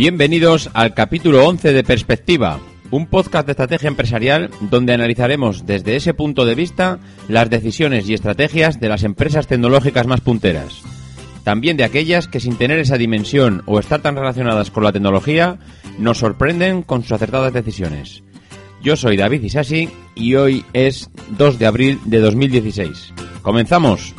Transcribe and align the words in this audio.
Bienvenidos 0.00 0.70
al 0.72 0.94
capítulo 0.94 1.46
11 1.46 1.74
de 1.74 1.84
Perspectiva, 1.84 2.58
un 2.90 3.06
podcast 3.06 3.44
de 3.44 3.52
estrategia 3.52 3.88
empresarial 3.88 4.48
donde 4.62 4.94
analizaremos 4.94 5.66
desde 5.66 5.94
ese 5.94 6.14
punto 6.14 6.46
de 6.46 6.54
vista 6.54 7.00
las 7.28 7.50
decisiones 7.50 8.08
y 8.08 8.14
estrategias 8.14 8.80
de 8.80 8.88
las 8.88 9.04
empresas 9.04 9.46
tecnológicas 9.46 10.06
más 10.06 10.22
punteras. 10.22 10.80
También 11.44 11.76
de 11.76 11.84
aquellas 11.84 12.28
que 12.28 12.40
sin 12.40 12.56
tener 12.56 12.78
esa 12.78 12.96
dimensión 12.96 13.62
o 13.66 13.78
estar 13.78 14.00
tan 14.00 14.16
relacionadas 14.16 14.70
con 14.70 14.84
la 14.84 14.92
tecnología 14.92 15.58
nos 15.98 16.16
sorprenden 16.16 16.80
con 16.80 17.02
sus 17.02 17.12
acertadas 17.12 17.52
decisiones. 17.52 18.22
Yo 18.82 18.96
soy 18.96 19.18
David 19.18 19.42
Isasi 19.42 19.90
y 20.14 20.34
hoy 20.34 20.64
es 20.72 21.10
2 21.36 21.58
de 21.58 21.66
abril 21.66 22.00
de 22.06 22.20
2016. 22.20 23.12
¡Comenzamos! 23.42 24.14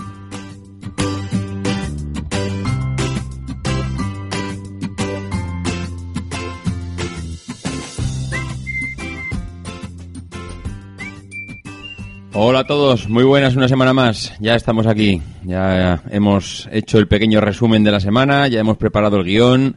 Hola 12.44 12.62
a 12.62 12.64
todos, 12.64 13.08
muy 13.08 13.24
buenas 13.24 13.56
una 13.56 13.68
semana 13.68 13.94
más. 13.94 14.34
Ya 14.40 14.56
estamos 14.56 14.88
aquí, 14.88 15.22
ya 15.44 16.02
hemos 16.10 16.68
hecho 16.72 16.98
el 16.98 17.08
pequeño 17.08 17.40
resumen 17.40 17.84
de 17.84 17.92
la 17.92 18.00
semana, 18.00 18.48
ya 18.48 18.60
hemos 18.60 18.78
preparado 18.78 19.18
el 19.18 19.26
guion, 19.26 19.76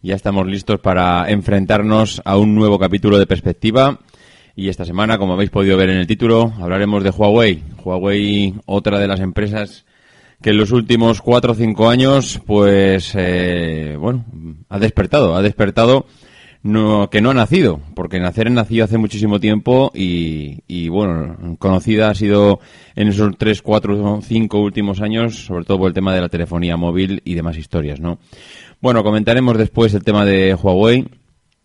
ya 0.00 0.14
estamos 0.14 0.46
listos 0.46 0.78
para 0.78 1.28
enfrentarnos 1.28 2.22
a 2.24 2.36
un 2.36 2.54
nuevo 2.54 2.78
capítulo 2.78 3.18
de 3.18 3.26
perspectiva. 3.26 3.98
Y 4.54 4.68
esta 4.68 4.84
semana, 4.84 5.18
como 5.18 5.32
habéis 5.32 5.50
podido 5.50 5.76
ver 5.76 5.90
en 5.90 5.96
el 5.96 6.06
título, 6.06 6.52
hablaremos 6.60 7.02
de 7.02 7.10
Huawei. 7.10 7.64
Huawei, 7.82 8.54
otra 8.64 9.00
de 9.00 9.08
las 9.08 9.18
empresas 9.18 9.84
que 10.40 10.50
en 10.50 10.58
los 10.58 10.70
últimos 10.70 11.20
cuatro 11.20 11.50
o 11.50 11.56
cinco 11.56 11.88
años, 11.88 12.40
pues, 12.46 13.10
eh, 13.16 13.96
bueno, 13.98 14.24
ha 14.68 14.78
despertado, 14.78 15.34
ha 15.34 15.42
despertado 15.42 16.06
no, 16.64 17.10
que 17.10 17.20
no 17.20 17.30
ha 17.30 17.34
nacido, 17.34 17.80
porque 17.94 18.18
nacer 18.18 18.50
nacido 18.50 18.86
hace 18.86 18.96
muchísimo 18.96 19.38
tiempo 19.38 19.92
y, 19.94 20.60
y, 20.66 20.88
bueno, 20.88 21.56
conocida 21.58 22.08
ha 22.08 22.14
sido 22.14 22.58
en 22.96 23.08
esos 23.08 23.36
tres, 23.36 23.60
cuatro, 23.60 24.20
cinco 24.22 24.60
últimos 24.60 25.02
años, 25.02 25.44
sobre 25.44 25.66
todo 25.66 25.78
por 25.78 25.88
el 25.88 25.94
tema 25.94 26.14
de 26.14 26.22
la 26.22 26.30
telefonía 26.30 26.78
móvil 26.78 27.20
y 27.26 27.34
demás 27.34 27.58
historias, 27.58 28.00
¿no? 28.00 28.18
Bueno, 28.80 29.04
comentaremos 29.04 29.58
después 29.58 29.92
el 29.92 30.04
tema 30.04 30.24
de 30.24 30.54
Huawei. 30.54 31.06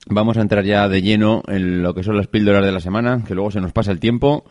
Vamos 0.07 0.37
a 0.37 0.41
entrar 0.41 0.65
ya 0.65 0.89
de 0.89 1.01
lleno 1.01 1.43
en 1.47 1.81
lo 1.81 1.93
que 1.93 2.03
son 2.03 2.17
las 2.17 2.27
píldoras 2.27 2.65
de 2.65 2.71
la 2.73 2.81
semana, 2.81 3.23
que 3.25 3.35
luego 3.35 3.51
se 3.51 3.61
nos 3.61 3.71
pasa 3.71 3.93
el 3.93 4.01
tiempo 4.01 4.43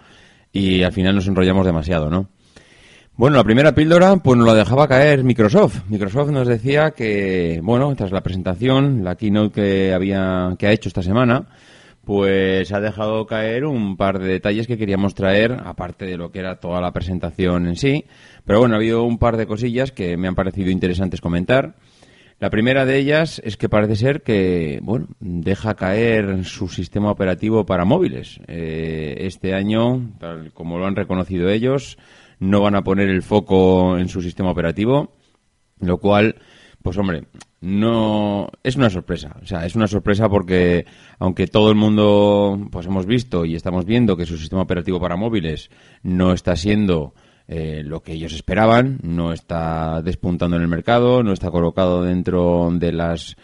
y 0.50 0.82
al 0.82 0.92
final 0.92 1.14
nos 1.14 1.28
enrollamos 1.28 1.66
demasiado, 1.66 2.08
¿no? 2.08 2.30
Bueno, 3.18 3.36
la 3.36 3.42
primera 3.42 3.74
píldora 3.74 4.14
pues 4.18 4.38
nos 4.38 4.46
la 4.46 4.54
dejaba 4.54 4.86
caer 4.86 5.24
Microsoft. 5.24 5.90
Microsoft 5.90 6.30
nos 6.30 6.46
decía 6.46 6.92
que, 6.92 7.58
bueno, 7.64 7.92
tras 7.96 8.12
la 8.12 8.20
presentación, 8.20 9.02
la 9.02 9.16
keynote 9.16 9.60
que 9.60 9.92
había 9.92 10.54
que 10.56 10.68
ha 10.68 10.70
hecho 10.70 10.88
esta 10.88 11.02
semana, 11.02 11.48
pues 12.04 12.72
ha 12.72 12.78
dejado 12.78 13.26
caer 13.26 13.64
un 13.64 13.96
par 13.96 14.20
de 14.20 14.28
detalles 14.28 14.68
que 14.68 14.78
queríamos 14.78 15.16
traer, 15.16 15.50
aparte 15.64 16.04
de 16.04 16.16
lo 16.16 16.30
que 16.30 16.38
era 16.38 16.60
toda 16.60 16.80
la 16.80 16.92
presentación 16.92 17.66
en 17.66 17.74
sí. 17.74 18.04
Pero 18.44 18.60
bueno, 18.60 18.76
ha 18.76 18.78
habido 18.78 19.02
un 19.02 19.18
par 19.18 19.36
de 19.36 19.48
cosillas 19.48 19.90
que 19.90 20.16
me 20.16 20.28
han 20.28 20.36
parecido 20.36 20.70
interesantes 20.70 21.20
comentar. 21.20 21.74
La 22.38 22.50
primera 22.50 22.86
de 22.86 22.98
ellas 22.98 23.42
es 23.44 23.56
que 23.56 23.68
parece 23.68 23.96
ser 23.96 24.22
que, 24.22 24.78
bueno, 24.80 25.08
deja 25.18 25.74
caer 25.74 26.44
su 26.44 26.68
sistema 26.68 27.10
operativo 27.10 27.66
para 27.66 27.84
móviles. 27.84 28.38
Eh, 28.46 29.16
este 29.22 29.54
año, 29.54 30.12
tal 30.20 30.52
como 30.52 30.78
lo 30.78 30.86
han 30.86 30.94
reconocido 30.94 31.48
ellos, 31.48 31.98
no 32.38 32.60
van 32.60 32.74
a 32.74 32.82
poner 32.82 33.08
el 33.08 33.22
foco 33.22 33.98
en 33.98 34.08
su 34.08 34.22
sistema 34.22 34.50
operativo, 34.50 35.14
lo 35.80 35.98
cual, 35.98 36.36
pues 36.82 36.96
hombre, 36.98 37.24
no 37.60 38.48
es 38.62 38.76
una 38.76 38.90
sorpresa. 38.90 39.36
O 39.42 39.46
sea, 39.46 39.66
es 39.66 39.74
una 39.74 39.88
sorpresa 39.88 40.28
porque 40.28 40.86
aunque 41.18 41.46
todo 41.46 41.70
el 41.70 41.76
mundo, 41.76 42.58
pues 42.70 42.86
hemos 42.86 43.06
visto 43.06 43.44
y 43.44 43.54
estamos 43.54 43.84
viendo 43.84 44.16
que 44.16 44.26
su 44.26 44.36
sistema 44.36 44.62
operativo 44.62 45.00
para 45.00 45.16
móviles 45.16 45.70
no 46.02 46.32
está 46.32 46.56
siendo 46.56 47.14
eh, 47.48 47.82
lo 47.84 48.02
que 48.02 48.12
ellos 48.12 48.32
esperaban, 48.32 48.98
no 49.02 49.32
está 49.32 50.02
despuntando 50.02 50.56
en 50.56 50.62
el 50.62 50.68
mercado, 50.68 51.22
no 51.22 51.32
está 51.32 51.50
colocado 51.50 52.02
dentro 52.02 52.70
de 52.72 52.92
las 52.92 53.36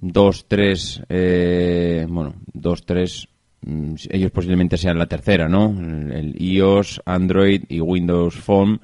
dos, 0.00 0.46
tres, 0.46 1.02
eh, 1.08 2.06
bueno, 2.08 2.34
dos, 2.52 2.86
tres 2.86 3.28
ellos 3.64 4.30
posiblemente 4.30 4.76
sean 4.76 4.98
la 4.98 5.06
tercera, 5.06 5.48
¿no? 5.48 5.68
El 5.68 6.34
iOS, 6.40 7.02
Android 7.04 7.64
y 7.68 7.80
Windows 7.80 8.36
Phone. 8.36 8.80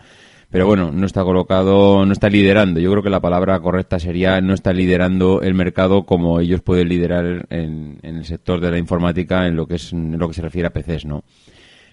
Pero 0.50 0.66
bueno, 0.66 0.92
no 0.92 1.04
está 1.04 1.24
colocado, 1.24 2.06
no 2.06 2.12
está 2.12 2.28
liderando. 2.28 2.78
Yo 2.78 2.90
creo 2.92 3.02
que 3.02 3.10
la 3.10 3.20
palabra 3.20 3.58
correcta 3.58 3.98
sería 3.98 4.40
no 4.40 4.54
está 4.54 4.72
liderando 4.72 5.42
el 5.42 5.54
mercado 5.54 6.04
como 6.04 6.38
ellos 6.38 6.62
pueden 6.62 6.88
liderar 6.88 7.46
en, 7.50 7.98
el 8.02 8.24
sector 8.24 8.60
de 8.60 8.70
la 8.70 8.78
informática 8.78 9.48
en 9.48 9.56
lo 9.56 9.66
que 9.66 9.74
es 9.76 9.92
en 9.92 10.16
lo 10.16 10.28
que 10.28 10.34
se 10.34 10.42
refiere 10.42 10.68
a 10.68 10.72
PCs, 10.72 11.06
¿no? 11.06 11.24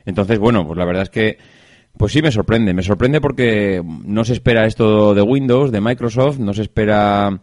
Entonces, 0.05 0.37
bueno, 0.37 0.65
pues 0.65 0.77
la 0.77 0.85
verdad 0.85 1.03
es 1.03 1.09
que 1.09 1.37
pues 1.97 2.13
sí 2.13 2.21
me 2.21 2.31
sorprende. 2.31 2.73
Me 2.73 2.83
sorprende 2.83 3.19
porque 3.19 3.81
no 3.83 4.23
se 4.23 4.33
espera 4.33 4.65
esto 4.65 5.13
de 5.13 5.21
Windows, 5.21 5.71
de 5.71 5.81
Microsoft, 5.81 6.39
no 6.39 6.53
se 6.53 6.61
espera 6.61 7.41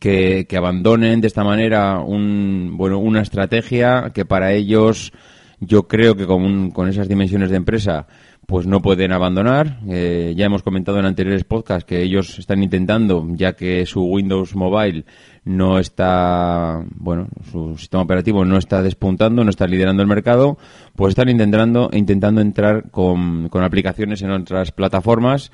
que, 0.00 0.46
abandonen 0.56 1.20
de 1.20 1.26
esta 1.26 1.44
manera 1.44 2.00
un, 2.00 2.72
bueno, 2.76 2.98
una 2.98 3.22
estrategia 3.22 4.12
que 4.14 4.24
para 4.24 4.52
ellos 4.52 5.12
yo 5.60 5.86
creo 5.88 6.16
que 6.16 6.26
con, 6.26 6.70
con 6.70 6.88
esas 6.88 7.08
dimensiones 7.08 7.50
de 7.50 7.56
empresa 7.56 8.06
pues 8.46 8.66
no 8.66 8.82
pueden 8.82 9.12
abandonar. 9.12 9.78
Eh, 9.88 10.34
ya 10.36 10.46
hemos 10.46 10.62
comentado 10.62 10.98
en 10.98 11.06
anteriores 11.06 11.44
podcasts 11.44 11.84
que 11.84 12.02
ellos 12.02 12.38
están 12.38 12.62
intentando, 12.62 13.26
ya 13.30 13.54
que 13.54 13.86
su 13.86 14.02
Windows 14.02 14.54
Mobile 14.54 15.04
no 15.44 15.78
está, 15.78 16.82
bueno, 16.96 17.28
su 17.50 17.76
sistema 17.78 18.02
operativo 18.02 18.44
no 18.44 18.58
está 18.58 18.82
despuntando, 18.82 19.44
no 19.44 19.50
está 19.50 19.66
liderando 19.66 20.02
el 20.02 20.08
mercado, 20.08 20.58
pues 20.94 21.12
están 21.12 21.28
intentando, 21.28 21.90
intentando 21.92 22.40
entrar 22.40 22.90
con, 22.90 23.48
con 23.48 23.62
aplicaciones 23.62 24.22
en 24.22 24.30
otras 24.30 24.72
plataformas 24.72 25.50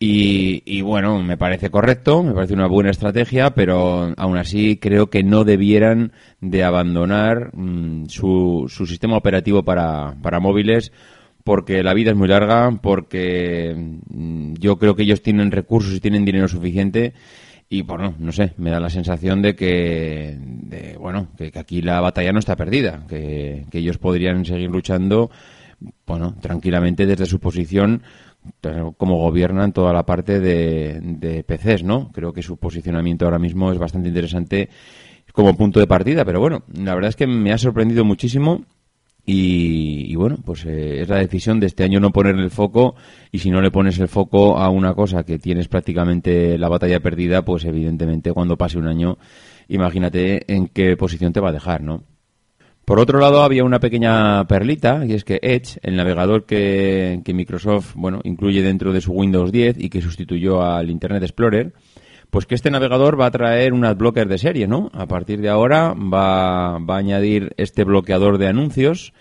y, 0.00 0.80
bueno, 0.82 1.20
me 1.22 1.36
parece 1.36 1.70
correcto, 1.70 2.22
me 2.22 2.32
parece 2.32 2.54
una 2.54 2.68
buena 2.68 2.90
estrategia, 2.90 3.50
pero 3.50 4.14
aún 4.16 4.36
así 4.36 4.76
creo 4.76 5.10
que 5.10 5.24
no 5.24 5.42
debieran 5.42 6.12
de 6.40 6.62
abandonar 6.62 7.50
mm, 7.52 8.06
su, 8.06 8.66
su, 8.68 8.86
sistema 8.86 9.16
operativo 9.16 9.64
para, 9.64 10.14
para 10.22 10.38
móviles 10.38 10.92
porque 11.42 11.82
la 11.82 11.94
vida 11.94 12.10
es 12.10 12.16
muy 12.16 12.28
larga, 12.28 12.70
porque 12.80 13.74
mm, 14.08 14.54
yo 14.60 14.78
creo 14.78 14.94
que 14.94 15.02
ellos 15.02 15.22
tienen 15.22 15.50
recursos 15.50 15.92
y 15.94 16.00
tienen 16.00 16.24
dinero 16.24 16.46
suficiente 16.46 17.14
y 17.68 17.82
bueno, 17.82 18.14
no 18.18 18.32
sé, 18.32 18.52
me 18.56 18.70
da 18.70 18.78
la 18.80 18.90
sensación 18.90 19.42
de 19.42 19.56
que, 19.56 20.36
de, 20.38 20.96
bueno, 20.96 21.28
que, 21.36 21.50
que, 21.50 21.58
aquí 21.58 21.82
la 21.82 22.00
batalla 22.00 22.32
no 22.32 22.38
está 22.38 22.54
perdida, 22.54 23.04
que, 23.08 23.66
que 23.70 23.78
ellos 23.78 23.98
podrían 23.98 24.44
seguir 24.44 24.70
luchando, 24.70 25.30
bueno, 26.06 26.34
tranquilamente 26.40 27.04
desde 27.04 27.26
su 27.26 27.40
posición 27.40 28.02
cómo 28.96 29.18
gobiernan 29.18 29.72
toda 29.72 29.92
la 29.92 30.04
parte 30.04 30.40
de, 30.40 31.00
de 31.00 31.44
PCs, 31.44 31.84
¿no? 31.84 32.10
Creo 32.12 32.32
que 32.32 32.42
su 32.42 32.56
posicionamiento 32.56 33.24
ahora 33.24 33.38
mismo 33.38 33.72
es 33.72 33.78
bastante 33.78 34.08
interesante 34.08 34.68
como 35.32 35.56
punto 35.56 35.78
de 35.78 35.86
partida, 35.86 36.24
pero 36.24 36.40
bueno, 36.40 36.64
la 36.74 36.94
verdad 36.94 37.10
es 37.10 37.16
que 37.16 37.26
me 37.26 37.52
ha 37.52 37.58
sorprendido 37.58 38.04
muchísimo 38.04 38.64
y, 39.30 40.16
bueno, 40.16 40.38
pues 40.42 40.64
eh, 40.64 41.02
es 41.02 41.08
la 41.08 41.18
decisión 41.18 41.60
de 41.60 41.66
este 41.66 41.84
año 41.84 42.00
no 42.00 42.10
ponerle 42.10 42.42
el 42.42 42.50
foco 42.50 42.94
y 43.30 43.40
si 43.40 43.50
no 43.50 43.60
le 43.60 43.70
pones 43.70 43.98
el 43.98 44.08
foco 44.08 44.56
a 44.56 44.70
una 44.70 44.94
cosa 44.94 45.22
que 45.24 45.38
tienes 45.38 45.68
prácticamente 45.68 46.56
la 46.56 46.70
batalla 46.70 47.00
perdida, 47.00 47.44
pues 47.44 47.66
evidentemente 47.66 48.32
cuando 48.32 48.56
pase 48.56 48.78
un 48.78 48.88
año, 48.88 49.18
imagínate 49.68 50.50
en 50.52 50.68
qué 50.68 50.96
posición 50.96 51.34
te 51.34 51.40
va 51.40 51.50
a 51.50 51.52
dejar, 51.52 51.82
¿no? 51.82 52.04
Por 52.88 53.00
otro 53.00 53.20
lado, 53.20 53.42
había 53.42 53.64
una 53.64 53.80
pequeña 53.80 54.46
perlita, 54.46 55.04
y 55.06 55.12
es 55.12 55.22
que 55.22 55.38
Edge, 55.42 55.78
el 55.82 55.94
navegador 55.94 56.46
que, 56.46 57.20
Microsoft 57.34 57.92
bueno, 57.94 58.20
incluye 58.24 58.62
dentro 58.62 58.94
de 58.94 59.02
su 59.02 59.12
Windows 59.12 59.52
10 59.52 59.78
y 59.78 59.90
que 59.90 60.00
sustituyó 60.00 60.62
al 60.62 60.88
Internet 60.88 61.22
Explorer, 61.22 61.74
pues 62.30 62.46
que 62.46 62.54
este 62.54 62.70
navegador 62.70 63.20
va 63.20 63.26
a 63.26 63.30
traer 63.30 63.74
un 63.74 63.84
adblocker 63.84 64.26
de 64.26 64.38
serie, 64.38 64.66
¿no? 64.66 64.90
A 64.94 65.04
partir 65.04 65.42
de 65.42 65.50
ahora 65.50 65.92
va, 65.92 66.78
va 66.78 66.94
a 66.94 66.98
añadir 66.98 67.52
este 67.58 67.84
bloqueador 67.84 68.38
de 68.38 68.48
anuncios 68.48 69.12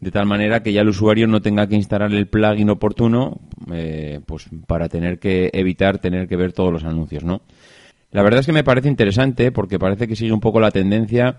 de 0.00 0.10
tal 0.10 0.26
manera 0.26 0.62
que 0.62 0.74
ya 0.74 0.82
el 0.82 0.90
usuario 0.90 1.26
no 1.26 1.40
tenga 1.40 1.66
que 1.66 1.76
instalar 1.76 2.12
el 2.12 2.26
plugin 2.26 2.68
oportuno 2.68 3.40
eh, 3.72 4.20
pues 4.26 4.50
para 4.66 4.90
tener 4.90 5.18
que 5.18 5.48
evitar 5.54 5.96
tener 5.96 6.28
que 6.28 6.36
ver 6.36 6.52
todos 6.52 6.70
los 6.70 6.84
anuncios, 6.84 7.24
¿no? 7.24 7.40
La 8.10 8.22
verdad 8.22 8.40
es 8.40 8.46
que 8.46 8.52
me 8.52 8.64
parece 8.64 8.88
interesante 8.88 9.50
porque 9.50 9.78
parece 9.78 10.06
que 10.06 10.14
sigue 10.14 10.34
un 10.34 10.40
poco 10.40 10.60
la 10.60 10.70
tendencia 10.70 11.38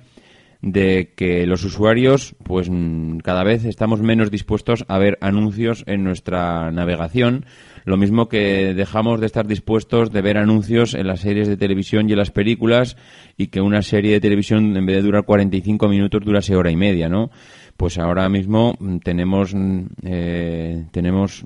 de 0.65 1.13
que 1.15 1.45
los 1.45 1.63
usuarios 1.63 2.35
pues 2.43 2.71
mm, 2.71 3.19
cada 3.19 3.43
vez 3.43 3.65
estamos 3.65 4.01
menos 4.01 4.31
dispuestos 4.31 4.83
a 4.87 4.97
ver 4.97 5.19
anuncios 5.21 5.83
en 5.85 6.03
nuestra 6.03 6.71
navegación 6.71 7.45
lo 7.85 7.97
mismo 7.97 8.27
que 8.29 8.73
dejamos 8.73 9.19
de 9.19 9.27
estar 9.27 9.45
dispuestos 9.45 10.11
de 10.11 10.23
ver 10.23 10.39
anuncios 10.39 10.95
en 10.95 11.05
las 11.05 11.19
series 11.19 11.47
de 11.47 11.55
televisión 11.55 12.09
y 12.09 12.13
en 12.13 12.17
las 12.17 12.31
películas 12.31 12.97
y 13.37 13.47
que 13.47 13.61
una 13.61 13.83
serie 13.83 14.13
de 14.13 14.19
televisión 14.19 14.75
en 14.75 14.85
vez 14.87 14.95
de 14.95 15.01
durar 15.03 15.23
45 15.25 15.87
minutos 15.87 16.25
durase 16.25 16.55
hora 16.55 16.71
y 16.71 16.75
media, 16.75 17.09
¿no? 17.09 17.29
Pues 17.77 17.99
ahora 17.99 18.27
mismo 18.27 18.75
mm, 18.79 18.97
tenemos 18.97 19.53
mm, 19.53 19.85
eh, 20.03 20.85
tenemos 20.91 21.45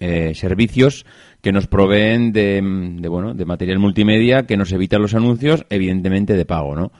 eh, 0.00 0.32
servicios 0.34 1.04
que 1.42 1.52
nos 1.52 1.66
proveen 1.66 2.32
de, 2.32 2.62
de, 2.98 3.08
bueno 3.08 3.34
de 3.34 3.44
material 3.44 3.78
multimedia 3.78 4.46
que 4.46 4.56
nos 4.56 4.72
evita 4.72 4.98
los 4.98 5.14
anuncios, 5.14 5.66
evidentemente 5.68 6.32
de 6.32 6.46
pago, 6.46 6.74
¿no? 6.74 6.92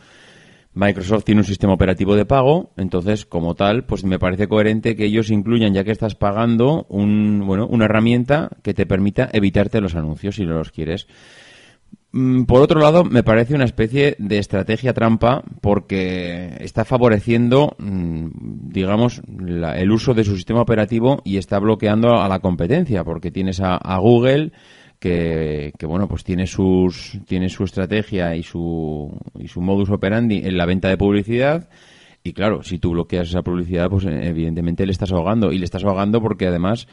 Microsoft 0.74 1.24
tiene 1.24 1.42
un 1.42 1.46
sistema 1.46 1.74
operativo 1.74 2.16
de 2.16 2.24
pago, 2.24 2.72
entonces, 2.76 3.26
como 3.26 3.54
tal, 3.54 3.84
pues 3.84 4.04
me 4.04 4.18
parece 4.18 4.48
coherente 4.48 4.96
que 4.96 5.04
ellos 5.04 5.30
incluyan, 5.30 5.74
ya 5.74 5.84
que 5.84 5.90
estás 5.90 6.14
pagando, 6.14 6.86
un, 6.88 7.42
bueno, 7.46 7.66
una 7.66 7.84
herramienta 7.84 8.50
que 8.62 8.72
te 8.72 8.86
permita 8.86 9.28
evitarte 9.32 9.82
los 9.82 9.94
anuncios 9.94 10.36
si 10.36 10.46
no 10.46 10.54
los 10.54 10.70
quieres. 10.70 11.06
Mm, 12.12 12.44
por 12.44 12.62
otro 12.62 12.80
lado, 12.80 13.04
me 13.04 13.22
parece 13.22 13.54
una 13.54 13.64
especie 13.64 14.16
de 14.18 14.38
estrategia 14.38 14.94
trampa 14.94 15.42
porque 15.60 16.56
está 16.60 16.86
favoreciendo, 16.86 17.76
mm, 17.78 18.70
digamos, 18.70 19.20
el 19.76 19.90
uso 19.90 20.14
de 20.14 20.24
su 20.24 20.36
sistema 20.36 20.62
operativo 20.62 21.20
y 21.24 21.36
está 21.36 21.58
bloqueando 21.58 22.20
a 22.20 22.28
la 22.28 22.38
competencia 22.38 23.04
porque 23.04 23.30
tienes 23.30 23.60
a 23.60 23.98
Google 23.98 24.52
que, 25.02 25.72
bueno 25.82 26.06
pues 26.06 26.22
tiene 26.22 26.46
sus 26.46 27.18
tiene 27.26 27.48
su 27.48 27.64
estrategia 27.64 28.36
y 28.36 28.44
su 28.44 29.12
y 29.36 29.48
su 29.48 29.60
modus 29.60 29.90
operandi 29.90 30.42
en 30.44 30.56
la 30.56 30.64
venta 30.64 30.88
de 30.88 30.96
publicidad. 30.96 31.68
Y 32.22 32.32
claro 32.32 32.62
si 32.62 32.78
tú 32.78 32.92
bloqueas 32.92 33.28
esa 33.28 33.42
publicidad 33.42 33.90
pues 33.90 34.04
evidentemente 34.06 34.86
le 34.86 34.92
estás 34.92 35.10
ahogando. 35.12 35.52
Y 35.52 35.58
le 35.58 35.64
estás 35.64 35.84
ahogando 35.84 36.22
porque 36.22 36.46
además 36.46 36.86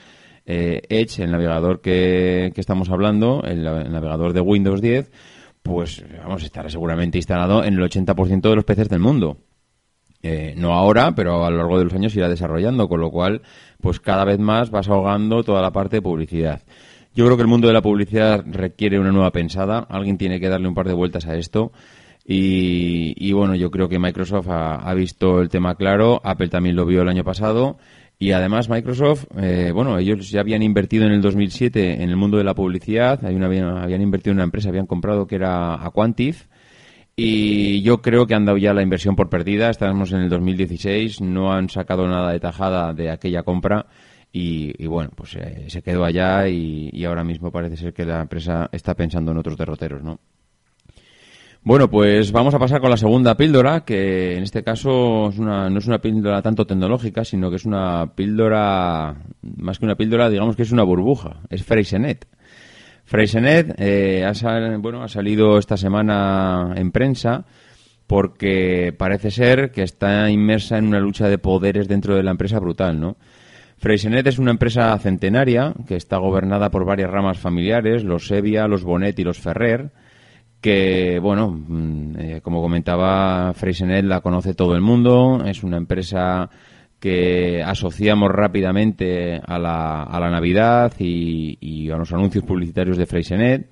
eh, 0.45 0.81
Edge 0.89 1.23
el 1.23 1.31
navegador 1.31 1.81
que, 1.81 2.51
que 2.55 2.61
estamos 2.61 2.89
hablando 2.89 3.43
el, 3.43 3.63
navegador 3.63 4.33
de 4.33 4.41
Windows 4.41 4.81
10 4.81 5.11
pues 5.61 6.03
vamos 6.23 6.43
estará 6.43 6.69
seguramente 6.69 7.19
instalado 7.19 7.63
en 7.63 7.75
el 7.75 7.81
80% 7.81 8.41
de 8.41 8.55
los 8.55 8.65
PCs 8.65 8.89
del 8.89 9.01
mundo. 9.01 9.37
Eh, 10.21 10.53
no 10.57 10.73
ahora, 10.73 11.13
pero 11.15 11.45
a 11.45 11.49
lo 11.51 11.57
largo 11.57 11.77
de 11.77 11.85
los 11.85 11.93
años 11.93 12.15
irá 12.15 12.27
desarrollando, 12.27 12.89
con 12.89 12.99
lo 12.99 13.09
cual, 13.11 13.41
pues 13.79 13.99
cada 13.99 14.25
vez 14.25 14.39
más 14.39 14.69
vas 14.69 14.89
ahogando 14.89 15.43
toda 15.43 15.61
la 15.61 15.71
parte 15.71 15.97
de 15.97 16.01
publicidad. 16.01 16.61
Yo 17.15 17.25
creo 17.25 17.37
que 17.37 17.41
el 17.41 17.47
mundo 17.47 17.67
de 17.67 17.73
la 17.73 17.81
publicidad 17.81 18.43
requiere 18.45 18.99
una 18.99 19.11
nueva 19.11 19.31
pensada. 19.31 19.79
Alguien 19.89 20.17
tiene 20.17 20.39
que 20.39 20.49
darle 20.49 20.67
un 20.67 20.75
par 20.75 20.87
de 20.87 20.93
vueltas 20.93 21.25
a 21.25 21.35
esto. 21.35 21.71
Y, 22.31 23.31
bueno, 23.31 23.55
yo 23.55 23.71
creo 23.71 23.89
que 23.89 23.97
Microsoft 23.97 24.47
ha, 24.49 24.93
visto 24.93 25.41
el 25.41 25.49
tema 25.49 25.73
claro. 25.73 26.21
Apple 26.23 26.49
también 26.49 26.75
lo 26.75 26.85
vio 26.85 27.01
el 27.01 27.09
año 27.09 27.23
pasado. 27.23 27.77
Y 28.19 28.33
además 28.33 28.69
Microsoft, 28.69 29.25
eh, 29.37 29.71
bueno, 29.73 29.97
ellos 29.97 30.29
ya 30.29 30.41
habían 30.41 30.61
invertido 30.61 31.05
en 31.05 31.13
el 31.13 31.21
2007 31.21 32.03
en 32.03 32.09
el 32.09 32.17
mundo 32.17 32.37
de 32.37 32.43
la 32.43 32.53
publicidad. 32.53 33.25
Hay 33.25 33.33
una, 33.33 33.47
habían 33.81 34.01
invertido 34.01 34.33
en 34.33 34.37
una 34.37 34.43
empresa, 34.43 34.69
habían 34.69 34.85
comprado 34.85 35.25
que 35.25 35.35
era 35.35 35.83
Aquantif. 35.83 36.45
Y 37.15 37.81
yo 37.81 38.01
creo 38.01 38.27
que 38.27 38.35
han 38.35 38.45
dado 38.45 38.57
ya 38.57 38.73
la 38.73 38.83
inversión 38.83 39.15
por 39.15 39.29
perdida. 39.29 39.69
Estamos 39.69 40.11
en 40.11 40.19
el 40.19 40.29
2016, 40.29 41.21
no 41.21 41.51
han 41.51 41.69
sacado 41.69 42.07
nada 42.07 42.31
de 42.31 42.39
tajada 42.39 42.93
de 42.93 43.09
aquella 43.09 43.41
compra. 43.41 43.87
Y, 44.31 44.85
bueno, 44.85 45.09
pues 45.15 45.35
eh, 45.35 45.65
se 45.69 45.81
quedó 45.81 46.05
allá 46.05 46.47
y, 46.47 47.03
ahora 47.05 47.23
mismo 47.23 47.51
parece 47.51 47.77
ser 47.77 47.93
que 47.93 48.05
la 48.05 48.21
empresa 48.21 48.69
está 48.71 48.93
pensando 48.93 49.31
en 49.31 49.37
otros 49.37 49.57
derroteros, 49.57 50.03
¿no? 50.03 50.19
Bueno, 51.61 51.89
pues 51.89 52.31
vamos 52.31 52.53
a 52.53 52.59
pasar 52.59 52.79
con 52.79 52.89
la 52.89 52.95
segunda 52.95 53.35
píldora, 53.35 53.83
que 53.83 54.37
en 54.37 54.43
este 54.43 54.63
caso 54.63 55.27
es 55.29 55.39
una, 55.39 55.69
no 55.69 55.79
es 55.79 55.87
una 55.87 55.99
píldora 55.99 56.41
tanto 56.41 56.65
tecnológica, 56.65 57.25
sino 57.25 57.49
que 57.49 57.57
es 57.57 57.65
una 57.65 58.13
píldora, 58.15 59.23
más 59.57 59.77
que 59.77 59.85
una 59.85 59.95
píldora, 59.95 60.29
digamos 60.29 60.55
que 60.55 60.61
es 60.61 60.71
una 60.71 60.83
burbuja, 60.83 61.41
es 61.49 61.63
Freysenet. 61.63 62.27
Freysenet 63.03 63.75
eh, 63.77 64.23
ha, 64.23 64.77
bueno, 64.77 65.03
ha 65.03 65.09
salido 65.09 65.57
esta 65.57 65.75
semana 65.75 66.73
en 66.75 66.91
prensa 66.91 67.45
porque 68.07 68.93
parece 68.97 69.29
ser 69.29 69.71
que 69.71 69.83
está 69.83 70.29
inmersa 70.29 70.77
en 70.77 70.87
una 70.87 70.99
lucha 70.99 71.27
de 71.27 71.39
poderes 71.39 71.87
dentro 71.87 72.15
de 72.15 72.23
la 72.23 72.31
empresa 72.31 72.59
brutal, 72.59 72.99
¿no? 72.99 73.17
Freysenet 73.79 74.27
es 74.27 74.39
una 74.39 74.51
empresa 74.51 74.97
centenaria 74.99 75.73
que 75.87 75.95
está 75.95 76.17
gobernada 76.17 76.69
por 76.69 76.85
varias 76.85 77.09
ramas 77.09 77.39
familiares, 77.39 78.03
los 78.03 78.27
Sevia, 78.27 78.67
los 78.67 78.83
Bonet 78.83 79.17
y 79.17 79.23
los 79.23 79.39
Ferrer, 79.39 79.91
que, 80.59 81.19
bueno, 81.21 81.49
mm, 81.49 82.19
eh, 82.19 82.41
como 82.41 82.61
comentaba, 82.61 83.53
Freysenet 83.53 84.03
la 84.03 84.19
conoce 84.19 84.53
todo 84.53 84.75
el 84.75 84.81
mundo, 84.81 85.43
es 85.45 85.63
una 85.63 85.77
empresa 85.77 86.49
que 86.99 87.63
asociamos 87.63 88.29
rápidamente 88.29 89.39
a 89.45 89.57
la, 89.57 90.03
a 90.03 90.19
la 90.19 90.29
Navidad 90.29 90.91
y, 90.99 91.89
a 91.89 91.95
los 91.95 92.11
anuncios 92.11 92.43
publicitarios 92.43 92.97
de 92.97 93.05
Freysenet. 93.05 93.69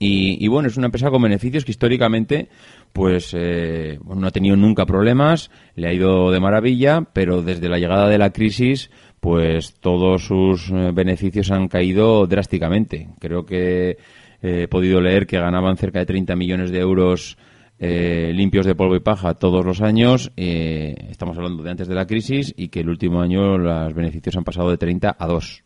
Y, 0.00 0.46
bueno, 0.46 0.68
es 0.68 0.76
una 0.76 0.86
empresa 0.86 1.10
con 1.10 1.22
beneficios 1.22 1.64
que 1.64 1.72
históricamente 1.72 2.48
pues 2.92 3.34
eh, 3.36 3.98
no 4.04 4.28
ha 4.28 4.30
tenido 4.30 4.54
nunca 4.54 4.86
problemas, 4.86 5.50
le 5.74 5.88
ha 5.88 5.92
ido 5.92 6.30
de 6.30 6.38
maravilla, 6.38 7.08
pero 7.12 7.42
desde 7.42 7.68
la 7.68 7.78
llegada 7.78 8.08
de 8.08 8.16
la 8.16 8.30
crisis 8.30 8.90
pues 9.20 9.74
todos 9.80 10.24
sus 10.24 10.70
eh, 10.70 10.90
beneficios 10.92 11.50
han 11.50 11.68
caído 11.68 12.26
drásticamente. 12.26 13.08
Creo 13.18 13.44
que 13.44 13.90
eh, 13.90 13.96
he 14.40 14.68
podido 14.68 15.00
leer 15.00 15.26
que 15.26 15.38
ganaban 15.38 15.76
cerca 15.76 15.98
de 15.98 16.06
30 16.06 16.36
millones 16.36 16.70
de 16.70 16.78
euros 16.78 17.36
eh, 17.80 18.32
limpios 18.34 18.66
de 18.66 18.74
polvo 18.74 18.96
y 18.96 19.00
paja 19.00 19.34
todos 19.34 19.64
los 19.64 19.80
años. 19.80 20.32
estamos 20.36 21.36
hablando 21.36 21.62
de 21.62 21.70
antes 21.70 21.88
de 21.88 21.94
la 21.94 22.06
crisis 22.06 22.52
y 22.56 22.68
que 22.68 22.80
el 22.80 22.88
último 22.88 23.20
año 23.20 23.56
los 23.56 23.94
beneficios 23.94 24.36
han 24.36 24.44
pasado 24.44 24.70
de 24.70 24.78
30 24.78 25.16
a 25.18 25.26
2. 25.26 25.64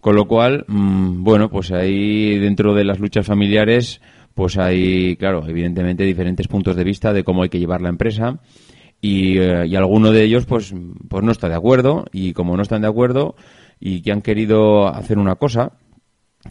Con 0.00 0.14
lo 0.14 0.26
cual, 0.26 0.64
mm, 0.68 1.24
bueno, 1.24 1.50
pues 1.50 1.72
ahí 1.72 2.38
dentro 2.38 2.72
de 2.72 2.84
las 2.84 3.00
luchas 3.00 3.26
familiares, 3.26 4.00
pues 4.32 4.56
hay, 4.56 5.16
claro, 5.16 5.44
evidentemente 5.48 6.04
diferentes 6.04 6.46
puntos 6.46 6.76
de 6.76 6.84
vista 6.84 7.12
de 7.12 7.24
cómo 7.24 7.42
hay 7.42 7.48
que 7.48 7.58
llevar 7.58 7.82
la 7.82 7.88
empresa 7.88 8.38
y, 9.00 9.38
eh, 9.38 9.66
y, 9.66 9.76
alguno 9.76 10.10
de 10.10 10.24
ellos 10.24 10.46
pues, 10.46 10.74
pues 11.08 11.24
no 11.24 11.30
está 11.30 11.48
de 11.48 11.54
acuerdo 11.54 12.06
y 12.12 12.32
como 12.32 12.56
no 12.56 12.62
están 12.62 12.82
de 12.82 12.88
acuerdo 12.88 13.36
y 13.80 14.02
que 14.02 14.12
han 14.12 14.22
querido 14.22 14.88
hacer 14.88 15.18
una 15.18 15.36
cosa 15.36 15.72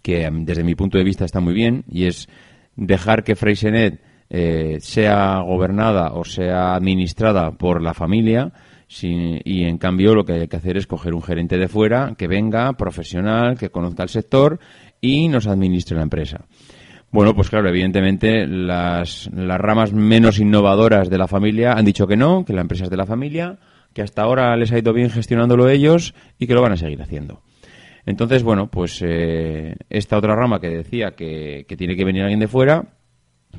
que 0.01 0.23
em, 0.23 0.45
desde 0.45 0.63
mi 0.63 0.75
punto 0.75 0.97
de 0.97 1.03
vista 1.03 1.25
está 1.25 1.39
muy 1.39 1.53
bien 1.53 1.83
y 1.89 2.05
es 2.05 2.29
dejar 2.75 3.23
que 3.23 3.35
Freysenet 3.35 4.01
eh, 4.29 4.77
sea 4.79 5.39
gobernada 5.41 6.13
o 6.13 6.23
sea 6.23 6.75
administrada 6.75 7.51
por 7.51 7.81
la 7.81 7.93
familia 7.93 8.51
y 8.89 9.63
en 9.63 9.77
cambio 9.77 10.15
lo 10.15 10.23
que 10.23 10.33
hay 10.33 10.47
que 10.47 10.55
hacer 10.55 10.77
es 10.77 10.87
coger 10.87 11.13
un 11.13 11.21
gerente 11.21 11.57
de 11.57 11.67
fuera 11.67 12.13
que 12.17 12.27
venga, 12.27 12.71
profesional, 12.73 13.57
que 13.57 13.69
conozca 13.69 14.03
el 14.03 14.09
sector 14.09 14.59
y 15.01 15.27
nos 15.27 15.45
administre 15.47 15.97
la 15.97 16.03
empresa. 16.03 16.45
Bueno, 17.11 17.33
pues 17.33 17.49
claro, 17.49 17.69
evidentemente 17.69 18.45
las, 18.45 19.29
las 19.33 19.57
ramas 19.59 19.93
menos 19.93 20.39
innovadoras 20.39 21.09
de 21.09 21.17
la 21.17 21.27
familia 21.27 21.73
han 21.73 21.85
dicho 21.85 22.05
que 22.05 22.17
no, 22.17 22.43
que 22.43 22.53
la 22.53 22.61
empresa 22.61 22.83
es 22.83 22.89
de 22.89 22.97
la 22.97 23.05
familia, 23.05 23.59
que 23.93 24.01
hasta 24.01 24.21
ahora 24.21 24.55
les 24.57 24.71
ha 24.71 24.77
ido 24.77 24.93
bien 24.93 25.09
gestionándolo 25.09 25.69
ellos 25.69 26.13
y 26.37 26.47
que 26.47 26.53
lo 26.53 26.61
van 26.61 26.73
a 26.73 26.77
seguir 26.77 27.01
haciendo. 27.01 27.41
Entonces, 28.05 28.41
bueno, 28.41 28.67
pues 28.67 29.01
eh, 29.05 29.75
esta 29.89 30.17
otra 30.17 30.35
rama 30.35 30.61
que 30.61 30.69
decía 30.69 31.11
que, 31.11 31.65
tiene 31.77 31.95
que 31.95 32.05
venir 32.05 32.23
alguien 32.23 32.39
de 32.39 32.47
fuera, 32.47 32.85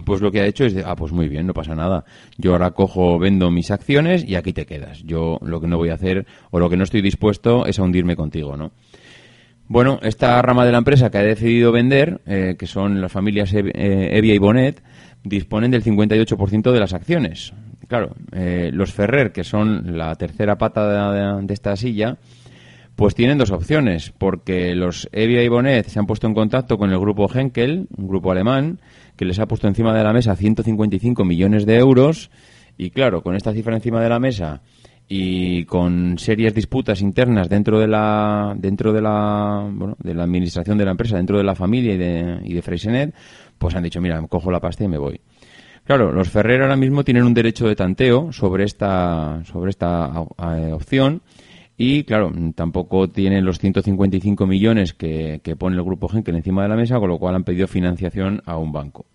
pues 0.06 0.22
lo 0.22 0.30
que 0.30 0.40
ha 0.40 0.46
hecho 0.46 0.64
es 0.64 0.74
de, 0.74 0.84
ah, 0.86 0.96
pues 0.96 1.12
muy 1.12 1.28
bien, 1.28 1.46
no 1.46 1.52
pasa 1.52 1.74
nada. 1.74 2.04
Yo 2.38 2.52
ahora 2.52 2.70
cojo, 2.70 3.18
vendo 3.18 3.50
mis 3.50 3.70
acciones 3.70 4.24
y 4.26 4.36
aquí 4.36 4.54
te 4.54 4.64
quedas. 4.64 5.02
Yo 5.02 5.38
lo 5.42 5.60
que 5.60 5.66
no 5.66 5.76
voy 5.76 5.90
a 5.90 5.94
hacer 5.94 6.26
o 6.50 6.58
lo 6.58 6.70
que 6.70 6.78
no 6.78 6.84
estoy 6.84 7.02
dispuesto 7.02 7.66
es 7.66 7.78
a 7.78 7.82
hundirme 7.82 8.16
contigo, 8.16 8.56
¿no? 8.56 8.72
Bueno, 9.70 9.98
esta 10.02 10.40
rama 10.40 10.64
de 10.64 10.72
la 10.72 10.78
empresa 10.78 11.10
que 11.10 11.18
ha 11.18 11.22
decidido 11.22 11.72
vender, 11.72 12.22
eh, 12.24 12.56
que 12.58 12.66
son 12.66 13.02
las 13.02 13.12
familias 13.12 13.52
eh, 13.52 13.62
Evia 14.16 14.34
y 14.34 14.38
Bonet, 14.38 14.82
disponen 15.22 15.70
del 15.70 15.84
58% 15.84 16.72
de 16.72 16.80
las 16.80 16.94
acciones. 16.94 17.52
Claro, 17.86 18.14
eh, 18.32 18.70
los 18.72 18.94
Ferrer, 18.94 19.30
que 19.30 19.44
son 19.44 19.98
la 19.98 20.14
tercera 20.14 20.56
pata 20.56 21.12
de, 21.42 21.52
esta 21.52 21.76
silla, 21.76 22.16
pues 22.96 23.14
tienen 23.14 23.36
dos 23.36 23.50
opciones, 23.50 24.10
porque 24.16 24.74
los 24.74 25.06
Evia 25.12 25.42
y 25.42 25.48
Bonet 25.48 25.86
se 25.86 25.98
han 25.98 26.06
puesto 26.06 26.26
en 26.26 26.34
contacto 26.34 26.78
con 26.78 26.90
el 26.90 26.98
grupo 26.98 27.30
Henkel, 27.32 27.88
un 27.94 28.08
grupo 28.08 28.32
alemán, 28.32 28.80
que 29.16 29.26
les 29.26 29.38
ha 29.38 29.46
puesto 29.46 29.68
encima 29.68 29.94
de 29.94 30.02
la 30.02 30.14
mesa 30.14 30.34
155 30.34 31.26
millones 31.26 31.66
de 31.66 31.76
euros, 31.76 32.30
y 32.78 32.88
claro, 32.88 33.22
con 33.22 33.36
esta 33.36 33.52
cifra 33.52 33.76
encima 33.76 34.00
de 34.00 34.08
la 34.08 34.18
mesa 34.18 34.62
y 35.08 35.64
con 35.64 36.18
serias 36.18 36.52
disputas 36.52 37.00
internas 37.00 37.48
dentro 37.48 37.80
de 37.80 37.88
la 37.88 38.54
dentro 38.56 38.92
de 38.92 39.00
la 39.00 39.66
bueno, 39.72 39.96
de 39.98 40.14
la 40.14 40.24
administración 40.24 40.76
de 40.76 40.84
la 40.84 40.90
empresa 40.90 41.16
dentro 41.16 41.38
de 41.38 41.44
la 41.44 41.54
familia 41.54 41.94
y 41.94 41.96
de 41.96 42.40
y 42.44 42.52
de 42.52 42.62
Freysenet 42.62 43.14
pues 43.56 43.74
han 43.74 43.82
dicho 43.82 44.02
mira 44.02 44.20
cojo 44.28 44.50
la 44.50 44.60
pasta 44.60 44.84
y 44.84 44.88
me 44.88 44.98
voy 44.98 45.18
claro 45.84 46.12
los 46.12 46.28
Ferrer 46.28 46.60
ahora 46.60 46.76
mismo 46.76 47.04
tienen 47.04 47.24
un 47.24 47.32
derecho 47.32 47.66
de 47.66 47.74
tanteo 47.74 48.32
sobre 48.32 48.64
esta 48.64 49.42
sobre 49.44 49.70
esta 49.70 50.12
eh, 50.56 50.72
opción 50.72 51.22
y 51.78 52.04
claro 52.04 52.30
tampoco 52.54 53.08
tienen 53.08 53.46
los 53.46 53.58
155 53.60 54.46
millones 54.46 54.92
que, 54.92 55.40
que 55.42 55.56
pone 55.56 55.76
el 55.76 55.84
grupo 55.84 56.10
Henkel 56.12 56.36
encima 56.36 56.64
de 56.64 56.68
la 56.68 56.76
mesa 56.76 56.98
con 56.98 57.08
lo 57.08 57.18
cual 57.18 57.34
han 57.34 57.44
pedido 57.44 57.66
financiación 57.66 58.42
a 58.44 58.58
un 58.58 58.72
banco 58.72 59.06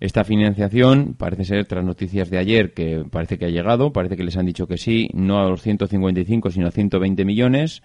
esta 0.00 0.24
financiación 0.24 1.14
parece 1.18 1.44
ser, 1.44 1.66
tras 1.66 1.84
noticias 1.84 2.28
de 2.30 2.38
ayer, 2.38 2.74
que 2.74 3.04
parece 3.10 3.38
que 3.38 3.46
ha 3.46 3.50
llegado, 3.50 3.92
parece 3.92 4.16
que 4.16 4.24
les 4.24 4.36
han 4.36 4.46
dicho 4.46 4.66
que 4.66 4.76
sí, 4.76 5.08
no 5.14 5.38
a 5.38 5.48
los 5.48 5.62
155, 5.62 6.50
sino 6.50 6.66
a 6.66 6.70
120 6.70 7.24
millones. 7.24 7.82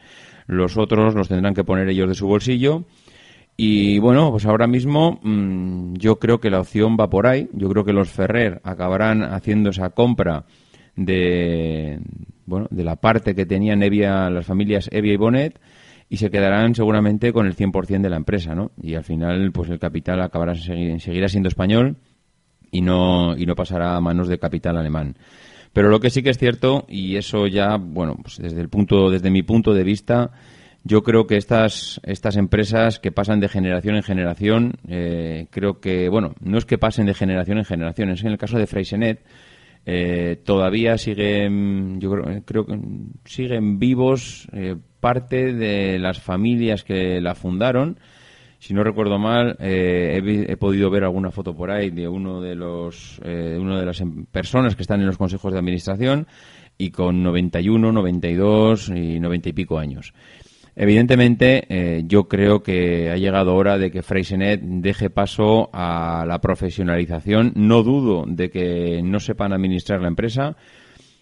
Los 0.48 0.78
otros 0.78 1.16
los 1.16 1.30
tendrán 1.30 1.54
que 1.54 1.64
poner 1.64 1.88
ellos 1.90 2.10
de 2.10 2.16
su 2.16 2.28
bolsillo. 2.28 2.86
Y 3.56 4.00
bueno, 4.00 4.32
pues 4.32 4.46
ahora 4.46 4.68
mismo 4.68 5.20
mm, 5.22 5.94
yo 5.96 6.20
creo 6.20 6.40
que 6.40 6.50
la 6.50 6.60
opción 6.60 6.98
va 7.00 7.10
por 7.10 7.28
ahí. 7.28 7.48
Yo 7.54 7.70
creo 7.70 7.86
que 7.86 7.94
los 7.94 8.10
Ferrer 8.10 8.60
acabarán 8.64 9.24
haciendo 9.24 9.70
esa 9.70 9.92
compra 9.92 10.46
de, 10.96 12.00
bueno, 12.46 12.68
de 12.72 12.84
la 12.84 12.98
parte 12.98 13.36
que 13.36 13.46
tenían 13.46 13.84
Evia, 13.84 14.30
las 14.30 14.46
familias 14.46 14.90
Evia 14.92 15.14
y 15.14 15.18
Bonet 15.18 15.60
y 16.12 16.18
se 16.18 16.30
quedarán 16.30 16.76
seguramente 16.76 17.32
con 17.32 17.48
el 17.48 17.56
100% 17.56 18.02
de 18.02 18.10
la 18.10 18.18
empresa, 18.18 18.54
¿no? 18.54 18.74
Y 18.84 18.96
al 18.96 19.06
final, 19.06 19.54
pues 19.54 19.70
el 19.70 19.80
capital 19.80 20.22
acabará 20.22 20.56
seguirá 20.56 21.30
siendo 21.30 21.48
español 21.48 21.96
y 22.70 22.82
no 22.82 23.38
y 23.38 23.46
no 23.46 23.56
pasará 23.56 23.96
a 23.96 24.02
manos 24.02 24.28
de 24.28 24.38
capital 24.38 24.76
alemán. 24.76 25.16
Pero 25.72 25.88
lo 25.88 26.02
que 26.02 26.10
sí 26.10 26.22
que 26.22 26.32
es 26.32 26.38
cierto 26.38 26.86
y 26.90 27.16
eso 27.16 27.48
ya, 27.48 27.78
bueno, 27.78 28.18
pues 28.22 28.40
desde 28.40 28.60
el 28.60 28.68
punto 28.68 29.10
desde 29.10 29.32
mi 29.32 29.42
punto 29.42 29.74
de 29.74 29.86
vista, 29.86 30.32
yo 30.84 31.02
creo 31.02 31.28
que 31.28 31.38
estas 31.38 32.02
estas 32.04 32.36
empresas 32.36 33.00
que 33.00 33.14
pasan 33.14 33.40
de 33.40 33.48
generación 33.48 33.96
en 33.96 34.04
generación, 34.04 34.74
eh, 34.90 35.48
creo 35.50 35.80
que, 35.80 36.10
bueno, 36.10 36.34
no 36.42 36.58
es 36.58 36.66
que 36.66 36.78
pasen 36.78 37.06
de 37.06 37.14
generación 37.14 37.58
en 37.58 37.64
generación, 37.64 38.10
es 38.10 38.22
en 38.22 38.34
el 38.34 38.38
caso 38.38 38.58
de 38.58 38.68
Freysenet, 38.68 39.24
eh, 39.86 40.42
todavía 40.44 40.98
siguen, 40.98 42.02
yo 42.02 42.12
creo, 42.12 42.44
creo 42.44 42.66
que 42.66 42.78
siguen 43.24 43.80
vivos 43.80 44.50
eh, 44.52 44.76
parte 45.02 45.52
de 45.54 46.00
las 46.00 46.22
familias 46.22 46.86
que 46.86 47.20
la 47.20 47.36
fundaron. 47.36 48.00
Si 48.60 48.74
no 48.74 48.84
recuerdo 48.84 49.18
mal, 49.20 49.58
eh, 49.60 50.46
he, 50.48 50.56
podido 50.56 50.90
ver 50.90 51.04
alguna 51.04 51.32
foto 51.32 51.56
por 51.56 51.72
ahí 51.72 51.90
de 51.90 52.08
uno 52.08 52.40
de 52.40 52.56
los, 52.56 53.20
eh, 53.26 53.58
de 53.60 53.86
las 53.86 54.00
em, 54.02 54.26
personas 54.28 54.76
que 54.76 54.84
están 54.84 55.02
en 55.02 55.08
los 55.08 55.18
consejos 55.18 55.52
de 55.52 55.60
administración 55.60 56.28
y 56.78 56.92
con 56.92 57.24
91, 57.24 57.92
92 57.92 58.90
y 58.90 59.20
90 59.20 59.50
y 59.50 59.54
pico 59.54 59.80
años. 59.80 60.14
Evidentemente, 60.76 61.66
eh, 61.70 62.04
yo 62.06 62.28
creo 62.28 62.64
que 62.64 63.10
ha 63.12 63.18
llegado 63.18 63.56
hora 63.56 63.78
de 63.78 63.92
que 63.92 64.04
Freysenet 64.04 64.62
deje 64.62 65.10
paso 65.10 65.70
a 65.74 66.24
la 66.28 66.40
profesionalización. 66.40 67.52
No 67.56 67.84
dudo 67.84 68.26
de 68.28 68.50
que 68.50 69.02
no 69.04 69.20
sepan 69.20 69.54
administrar 69.54 70.02
la 70.02 70.08
empresa, 70.08 70.56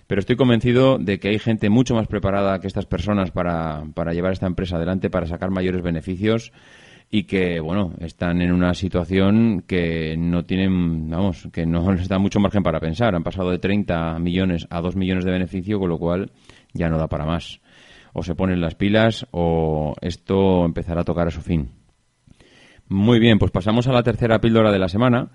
pero 0.10 0.22
estoy 0.22 0.38
convencido 0.38 0.98
de 0.98 1.20
que 1.20 1.30
hay 1.30 1.38
gente 1.38 1.70
mucho 1.70 1.94
más 1.94 2.08
preparada 2.08 2.58
que 2.60 2.66
estas 2.66 2.88
personas 2.88 3.30
para, 3.30 3.84
para 3.94 4.12
llevar 4.12 4.34
esta 4.34 4.48
empresa 4.48 4.78
adelante, 4.78 5.12
para 5.12 5.28
sacar 5.28 5.52
mayores 5.52 5.84
beneficios 5.84 6.52
y 7.12 7.26
que, 7.26 7.60
bueno, 7.60 7.94
están 8.00 8.42
en 8.42 8.52
una 8.52 8.74
situación 8.74 9.64
que 9.68 10.18
no 10.18 10.46
tienen, 10.46 11.12
vamos, 11.12 11.48
que 11.54 11.68
no 11.68 11.92
les 11.94 12.08
da 12.08 12.18
mucho 12.18 12.40
margen 12.40 12.64
para 12.64 12.80
pensar. 12.80 13.14
Han 13.14 13.22
pasado 13.22 13.52
de 13.52 13.60
30 13.60 14.18
millones 14.18 14.66
a 14.72 14.82
2 14.82 14.96
millones 14.96 15.26
de 15.26 15.32
beneficio, 15.32 15.80
con 15.80 15.90
lo 15.90 16.00
cual 16.00 16.32
ya 16.74 16.90
no 16.90 16.98
da 16.98 17.06
para 17.06 17.28
más. 17.28 17.62
O 18.14 18.24
se 18.24 18.34
ponen 18.34 18.62
las 18.62 18.74
pilas 18.74 19.28
o 19.30 19.94
esto 20.02 20.66
empezará 20.66 21.02
a 21.02 21.06
tocar 21.06 21.28
a 21.28 21.32
su 21.32 21.42
fin. 21.42 21.70
Muy 22.88 23.20
bien, 23.20 23.38
pues 23.38 23.52
pasamos 23.52 23.88
a 23.88 23.94
la 23.94 24.02
tercera 24.02 24.42
píldora 24.42 24.72
de 24.72 24.80
la 24.80 24.90
semana, 24.90 25.30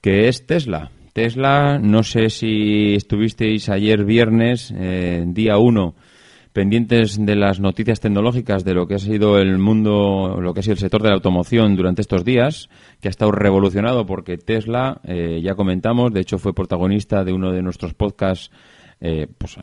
que 0.00 0.28
es 0.28 0.46
Tesla. 0.46 0.92
Tesla, 1.20 1.78
no 1.78 2.02
sé 2.02 2.30
si 2.30 2.94
estuvisteis 2.94 3.68
ayer 3.68 4.06
viernes, 4.06 4.72
eh, 4.74 5.22
día 5.26 5.58
1, 5.58 5.94
pendientes 6.54 7.22
de 7.22 7.36
las 7.36 7.60
noticias 7.60 8.00
tecnológicas 8.00 8.64
de 8.64 8.72
lo 8.72 8.86
que 8.86 8.94
ha 8.94 8.98
sido 8.98 9.36
el 9.36 9.58
mundo, 9.58 10.38
lo 10.40 10.54
que 10.54 10.60
ha 10.60 10.62
sido 10.62 10.72
el 10.72 10.78
sector 10.78 11.02
de 11.02 11.10
la 11.10 11.16
automoción 11.16 11.76
durante 11.76 12.00
estos 12.00 12.24
días, 12.24 12.70
que 13.02 13.08
ha 13.08 13.10
estado 13.10 13.32
revolucionado 13.32 14.06
porque 14.06 14.38
Tesla, 14.38 15.02
eh, 15.04 15.42
ya 15.42 15.54
comentamos, 15.56 16.10
de 16.10 16.20
hecho 16.20 16.38
fue 16.38 16.54
protagonista 16.54 17.22
de 17.22 17.34
uno 17.34 17.52
de 17.52 17.60
nuestros 17.60 17.92
podcasts 17.92 18.50
eh, 19.02 19.26
pues, 19.36 19.58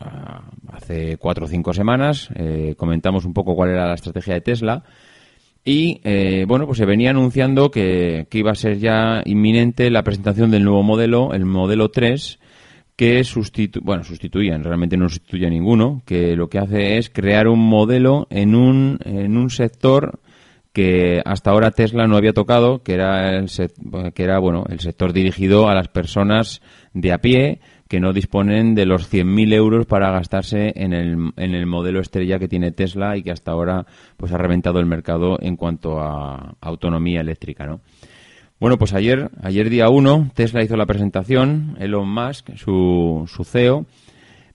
hace 0.68 1.16
cuatro 1.16 1.46
o 1.46 1.48
cinco 1.48 1.72
semanas. 1.72 2.28
comentamos 2.76 3.24
un 3.24 3.32
poco 3.32 3.56
cuál 3.56 3.70
era 3.70 3.88
la 3.88 3.94
estrategia 3.94 4.34
de 4.34 4.42
Tesla. 4.42 4.84
Y 5.64 6.00
eh, 6.04 6.44
bueno, 6.46 6.66
pues 6.66 6.78
se 6.78 6.86
venía 6.86 7.10
anunciando 7.10 7.70
que, 7.70 8.26
iba 8.32 8.52
a 8.52 8.54
ser 8.54 8.78
ya 8.78 9.22
inminente 9.24 9.90
la 9.90 10.02
presentación 10.02 10.50
del 10.50 10.64
nuevo 10.64 10.82
modelo, 10.82 11.34
el 11.34 11.44
modelo 11.44 11.90
3, 11.90 12.38
que 12.96 13.22
sustitu 13.24 13.80
bueno, 13.82 14.02
sustituían, 14.02 14.64
realmente 14.64 14.96
no 14.96 15.08
sustituye 15.08 15.46
a 15.46 15.50
ninguno, 15.50 16.02
que 16.04 16.34
lo 16.36 16.48
que 16.48 16.58
hace 16.58 16.98
es 16.98 17.10
crear 17.10 17.48
un 17.48 17.60
modelo 17.60 18.26
en 18.30 18.54
un, 18.54 18.98
en 19.04 19.36
un 19.36 19.50
sector 19.50 20.20
que 20.72 21.22
hasta 21.24 21.50
ahora 21.50 21.70
Tesla 21.70 22.06
no 22.06 22.16
había 22.16 22.32
tocado, 22.32 22.82
que 22.82 22.94
era 22.94 23.36
el, 23.36 23.50
que 24.14 24.22
era 24.22 24.38
bueno, 24.38 24.64
el 24.68 24.80
sector 24.80 25.12
dirigido 25.12 25.68
a 25.68 25.74
las 25.74 25.88
personas 25.88 26.62
de 26.94 27.12
a 27.12 27.18
pie, 27.18 27.60
que 27.88 28.00
no 28.00 28.12
disponen 28.12 28.74
de 28.74 28.86
los 28.86 29.12
100.000 29.12 29.54
euros 29.54 29.86
para 29.86 30.10
gastarse 30.10 30.72
en 30.76 30.92
el, 30.92 31.32
en 31.36 31.54
el 31.54 31.66
modelo 31.66 32.00
estrella 32.00 32.38
que 32.38 32.48
tiene 32.48 32.70
Tesla 32.70 33.16
y 33.16 33.22
que 33.22 33.32
hasta 33.32 33.50
ahora 33.50 33.86
pues 34.16 34.30
ha 34.32 34.38
reventado 34.38 34.78
el 34.78 34.86
mercado 34.86 35.38
en 35.40 35.56
cuanto 35.56 35.98
a 36.00 36.54
autonomía 36.60 37.20
eléctrica, 37.20 37.66
¿no? 37.66 37.80
Bueno, 38.60 38.76
pues 38.76 38.92
ayer, 38.92 39.30
ayer 39.40 39.70
día 39.70 39.88
1, 39.88 40.32
Tesla 40.34 40.64
hizo 40.64 40.76
la 40.76 40.84
presentación, 40.84 41.76
Elon 41.78 42.08
Musk, 42.08 42.56
su, 42.56 43.24
su 43.28 43.44
CEO, 43.44 43.86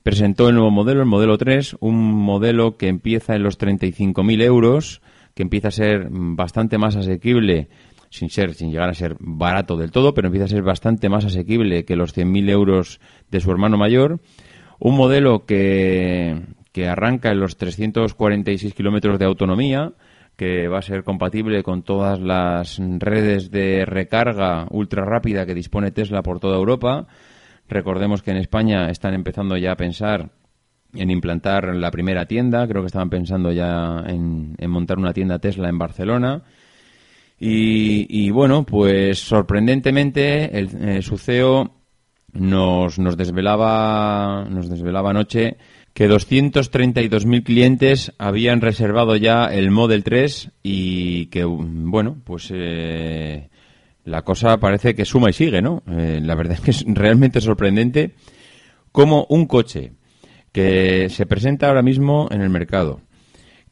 presentó 0.04 0.50
el 0.50 0.56
nuevo 0.56 0.72
modelo, 0.72 1.00
el 1.00 1.08
modelo 1.08 1.38
3, 1.38 1.78
un 1.80 2.12
modelo 2.12 2.76
que 2.76 2.90
empieza 2.90 3.34
en 3.34 3.44
los 3.44 3.58
35.000 3.58 4.44
euros, 4.44 5.02
que 5.34 5.44
empieza 5.44 5.70
a 5.70 5.72
ser 5.72 6.08
bastante 6.12 6.78
más 6.78 6.98
asequible 6.98 7.70
sin 8.14 8.30
ser, 8.30 8.54
sin 8.54 8.70
llegar 8.70 8.90
a 8.90 8.94
ser 8.94 9.16
barato 9.20 9.76
del 9.76 9.92
todo, 9.92 10.14
pero 10.14 10.28
empieza 10.28 10.46
a 10.46 10.50
ser 10.50 10.62
bastante 10.62 11.10
más 11.10 11.26
asequible 11.26 11.84
que 11.84 11.96
los 11.96 12.16
100.000 12.16 12.50
euros 12.52 13.00
de 13.32 13.40
su 13.40 13.50
hermano 13.50 13.76
mayor. 13.76 14.20
Un 14.80 14.96
modelo 14.96 15.46
que, 15.48 16.40
que 16.72 16.88
arranca 16.88 17.32
en 17.32 17.40
los 17.40 17.58
346 17.58 18.76
kilómetros 18.76 19.18
de 19.18 19.26
autonomía, 19.26 19.94
que 20.36 20.68
va 20.68 20.78
a 20.78 20.84
ser 20.84 21.04
compatible 21.04 21.64
con 21.64 21.82
todas 21.82 22.20
las 22.20 22.80
redes 23.00 23.50
de 23.50 23.84
recarga 23.84 24.68
ultra 24.70 25.06
rápida 25.06 25.48
que 25.48 25.56
dispone 25.56 25.90
Tesla 25.90 26.22
por 26.22 26.40
toda 26.40 26.58
Europa. 26.58 27.08
Recordemos 27.68 28.22
que 28.22 28.30
en 28.30 28.38
España 28.38 28.92
están 28.92 29.16
empezando 29.16 29.58
ya 29.58 29.72
a 29.72 29.76
pensar 29.78 30.30
en 30.94 31.10
implantar 31.10 31.76
la 31.76 31.90
primera 31.90 32.28
tienda, 32.28 32.68
creo 32.68 32.84
que 32.84 32.88
estaban 32.88 33.10
pensando 33.10 33.52
ya 33.52 34.04
en, 34.06 34.54
en 34.60 34.70
montar 34.70 35.00
una 35.00 35.14
tienda 35.14 35.40
Tesla 35.40 35.68
en 35.68 35.80
Barcelona 35.80 36.44
y, 37.40 38.30
bueno, 38.32 38.66
pues 38.66 39.20
sorprendentemente 39.20 40.58
el, 40.58 40.70
eh, 40.82 41.02
su 41.02 41.18
CEO 41.18 41.72
nos, 42.32 43.00
nos, 43.00 43.18
desvelaba, 43.18 44.46
nos 44.50 44.70
desvelaba 44.70 45.10
anoche 45.10 45.58
que 45.94 46.10
232.000 46.10 47.44
clientes 47.44 48.14
habían 48.18 48.62
reservado 48.62 49.16
ya 49.16 49.46
el 49.46 49.70
Model 49.72 50.04
3 50.04 50.52
y 50.64 51.28
que, 51.28 51.44
bueno, 51.46 52.18
pues 52.24 52.50
eh, 52.54 53.50
la 54.04 54.24
cosa 54.24 54.58
parece 54.58 54.96
que 54.96 55.06
suma 55.06 55.30
y 55.30 55.34
sigue, 55.34 55.62
¿no? 55.62 55.84
Eh, 55.88 56.20
la 56.22 56.36
verdad 56.36 56.54
es 56.56 56.62
que 56.62 56.72
es 56.72 56.84
realmente 56.88 57.42
sorprendente 57.42 58.16
cómo 58.92 59.28
un 59.30 59.46
coche 59.46 59.94
que 60.52 61.10
se 61.10 61.26
presenta 61.26 61.68
ahora 61.68 61.84
mismo 61.84 62.28
en 62.32 62.42
el 62.42 62.50
mercado, 62.50 63.02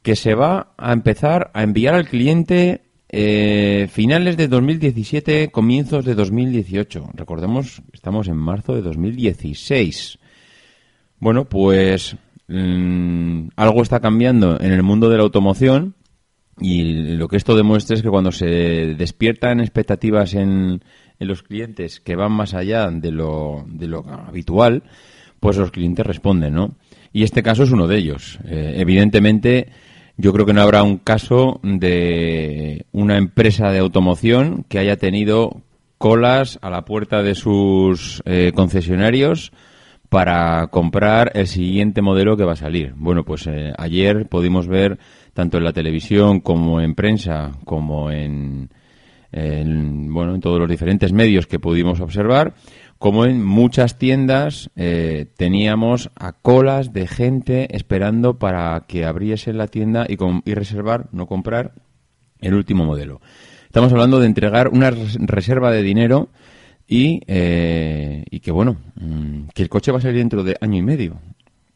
que 0.03 0.15
se 0.15 0.35
va 0.35 0.73
a 0.77 0.93
empezar 0.93 1.51
a 1.53 1.63
enviar 1.63 1.95
al 1.95 2.07
cliente 2.07 2.81
eh, 3.13 3.89
finales 3.91 4.37
de 4.37 4.47
2017, 4.47 5.51
comienzos 5.51 6.05
de 6.05 6.15
2018. 6.15 7.09
Recordemos, 7.13 7.81
estamos 7.91 8.29
en 8.29 8.37
marzo 8.37 8.73
de 8.73 8.81
2016. 8.81 10.17
Bueno, 11.19 11.43
pues 11.43 12.15
mm, 12.47 13.49
algo 13.57 13.81
está 13.81 13.99
cambiando 13.99 14.57
en 14.61 14.71
el 14.71 14.81
mundo 14.81 15.09
de 15.09 15.17
la 15.17 15.23
automoción 15.23 15.95
Y 16.59 17.15
lo 17.15 17.27
que 17.27 17.35
esto 17.35 17.55
demuestra 17.55 17.97
es 17.97 18.01
que 18.01 18.09
cuando 18.09 18.31
se 18.31 18.45
despiertan 18.95 19.59
expectativas 19.59 20.33
en, 20.33 20.81
en 21.19 21.27
los 21.27 21.43
clientes 21.43 21.99
que 21.99 22.15
van 22.15 22.31
más 22.31 22.53
allá 22.53 22.89
de 22.91 23.11
lo, 23.11 23.65
de 23.67 23.87
lo 23.87 24.05
habitual, 24.07 24.83
pues 25.41 25.57
los 25.57 25.71
clientes 25.71 26.05
responden, 26.05 26.53
¿no? 26.53 26.75
Y 27.11 27.23
este 27.23 27.43
caso 27.43 27.63
es 27.63 27.71
uno 27.71 27.87
de 27.87 27.97
ellos. 27.97 28.39
Eh, 28.45 28.75
evidentemente, 28.77 29.67
yo 30.21 30.31
creo 30.33 30.45
que 30.45 30.53
no 30.53 30.61
habrá 30.61 30.83
un 30.83 30.97
caso 30.97 31.59
de 31.63 32.85
una 32.91 33.17
empresa 33.17 33.71
de 33.71 33.79
automoción 33.79 34.63
que 34.69 34.77
haya 34.77 34.95
tenido 34.97 35.63
colas 35.97 36.59
a 36.61 36.69
la 36.69 36.85
puerta 36.85 37.23
de 37.23 37.33
sus 37.33 38.21
eh, 38.25 38.51
concesionarios 38.53 39.51
para 40.09 40.67
comprar 40.67 41.31
el 41.33 41.47
siguiente 41.47 42.03
modelo 42.03 42.37
que 42.37 42.45
va 42.45 42.53
a 42.53 42.57
salir. 42.57 42.93
Bueno, 42.97 43.23
pues 43.23 43.47
eh, 43.47 43.73
ayer 43.77 44.27
pudimos 44.27 44.67
ver 44.67 44.99
tanto 45.33 45.57
en 45.57 45.63
la 45.63 45.73
televisión 45.73 46.39
como 46.39 46.81
en 46.81 46.93
prensa 46.93 47.51
como 47.65 48.11
en, 48.11 48.69
en, 49.31 50.13
bueno 50.13 50.35
en 50.35 50.41
todos 50.41 50.59
los 50.59 50.69
diferentes 50.69 51.13
medios 51.13 51.47
que 51.47 51.59
pudimos 51.59 51.99
observar 51.99 52.53
como 53.01 53.25
en 53.25 53.43
muchas 53.43 53.97
tiendas 53.97 54.69
eh, 54.75 55.25
teníamos 55.35 56.11
a 56.15 56.33
colas 56.33 56.93
de 56.93 57.07
gente 57.07 57.75
esperando 57.75 58.37
para 58.37 58.79
que 58.87 59.05
abriese 59.05 59.53
la 59.53 59.65
tienda 59.65 60.05
y, 60.07 60.19
y 60.45 60.53
reservar, 60.53 61.09
no 61.11 61.25
comprar, 61.25 61.73
el 62.41 62.53
último 62.53 62.85
modelo. 62.85 63.19
Estamos 63.63 63.91
hablando 63.91 64.19
de 64.19 64.27
entregar 64.27 64.67
una 64.67 64.91
reserva 64.91 65.71
de 65.71 65.81
dinero 65.81 66.29
y, 66.87 67.21
eh, 67.25 68.23
y 68.29 68.39
que, 68.39 68.51
bueno, 68.51 68.77
mm, 68.93 69.47
que 69.55 69.63
el 69.63 69.69
coche 69.69 69.91
va 69.91 69.97
a 69.97 70.01
salir 70.01 70.17
dentro 70.17 70.43
de 70.43 70.57
año 70.61 70.77
y 70.77 70.83
medio. 70.83 71.19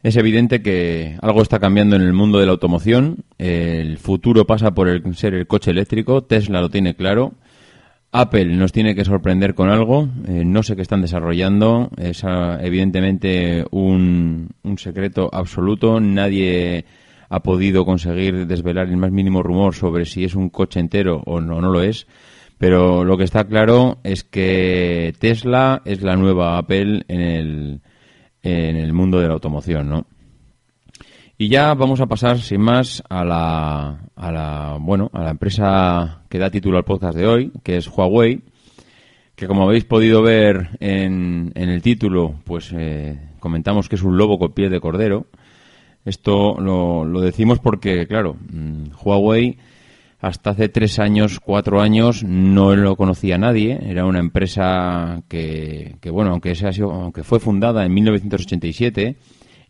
Es 0.03 0.17
evidente 0.17 0.62
que 0.62 1.17
algo 1.24 1.41
está 1.41 1.58
cambiando 1.58 1.96
en 1.96 2.03
el 2.03 2.13
mundo 2.13 2.38
de 2.38 2.46
la 2.46 2.51
automoción. 2.51 3.25
El 3.39 3.98
futuro 3.98 4.46
pasa 4.46 4.75
por 4.75 4.89
el, 4.89 5.15
ser 5.15 5.34
el 5.34 5.48
coche 5.48 5.72
eléctrico. 5.72 6.24
Tesla 6.24 6.62
lo 6.62 6.70
tiene 6.70 6.96
claro. 6.96 7.34
Apple 8.22 8.45
nos 8.45 8.72
tiene 8.72 8.95
que 8.95 9.03
sorprender 9.03 9.55
con 9.55 9.69
algo. 9.69 10.07
Eh, 10.27 10.43
no 10.45 10.63
sé 10.63 10.75
qué 10.75 10.81
están 10.81 11.01
desarrollando. 11.01 11.89
Es 11.98 12.24
ah, 12.24 12.57
evidentemente 12.62 13.65
un, 13.72 14.50
un, 14.63 14.77
secreto 14.77 15.29
absoluto. 15.34 16.00
Nadie 16.00 16.86
ha 17.27 17.41
podido 17.41 17.86
conseguir 17.86 18.48
desvelar 18.48 18.88
el 18.88 18.98
más 18.98 19.12
mínimo 19.12 19.43
rumor 19.43 19.75
sobre 19.75 20.05
si 20.05 20.24
es 20.24 20.34
un 20.34 20.50
coche 20.50 20.79
entero 20.79 21.22
o 21.25 21.41
no, 21.41 21.60
no 21.60 21.69
lo 21.69 21.81
es. 21.81 22.07
Pero 22.57 23.03
lo 23.03 23.17
que 23.17 23.25
está 23.25 23.43
claro 23.43 24.00
es 24.03 24.24
que 24.24 25.13
Tesla 25.19 25.81
es 25.84 26.01
la 26.01 26.15
nueva 26.15 26.57
Apple 26.57 27.03
en 27.10 27.19
el, 27.22 27.81
en 28.41 28.77
el 28.77 28.93
mundo 28.93 29.19
de 29.19 29.27
la 29.27 29.34
automoción, 29.34 29.89
¿no? 29.89 30.07
Y 31.37 31.49
ya 31.49 31.73
vamos 31.73 31.99
a 31.99 32.05
pasar, 32.05 32.39
sin 32.39 32.61
más, 32.61 33.03
a 33.09 33.25
la, 33.25 34.07
a 34.15 34.31
la, 34.31 34.77
bueno, 34.79 35.09
a 35.11 35.21
la 35.21 35.31
empresa 35.31 36.21
que 36.29 36.39
da 36.39 36.49
título 36.49 36.77
al 36.77 36.85
podcast 36.85 37.17
de 37.17 37.27
hoy, 37.27 37.51
que 37.61 37.75
es 37.75 37.89
Huawei, 37.89 38.41
que 39.35 39.45
como 39.45 39.63
habéis 39.63 39.83
podido 39.83 40.21
ver 40.21 40.69
en, 40.79 41.51
en 41.55 41.69
el 41.69 41.81
título, 41.81 42.35
pues 42.45 42.71
eh, 42.71 43.19
comentamos 43.41 43.89
que 43.89 43.95
es 43.95 44.03
un 44.03 44.15
lobo 44.15 44.39
con 44.39 44.53
piel 44.53 44.71
de 44.71 44.79
cordero. 44.79 45.27
Esto 46.05 46.55
lo, 46.57 47.03
lo 47.03 47.19
decimos 47.19 47.59
porque, 47.59 48.07
claro, 48.07 48.37
mm, 48.53 48.91
Huawei 49.03 49.57
hasta 50.21 50.51
hace 50.51 50.69
tres 50.69 50.99
años, 50.99 51.41
cuatro 51.41 51.81
años, 51.81 52.23
no 52.23 52.77
lo 52.77 52.95
conocía 52.95 53.37
nadie. 53.37 53.77
Era 53.83 54.05
una 54.05 54.19
empresa 54.19 55.21
que, 55.27 55.97
que 55.99 56.09
bueno, 56.09 56.31
aunque, 56.31 56.55
sea, 56.55 56.71
aunque 56.81 57.23
fue 57.23 57.41
fundada 57.41 57.85
en 57.85 57.93
1987, 57.93 59.17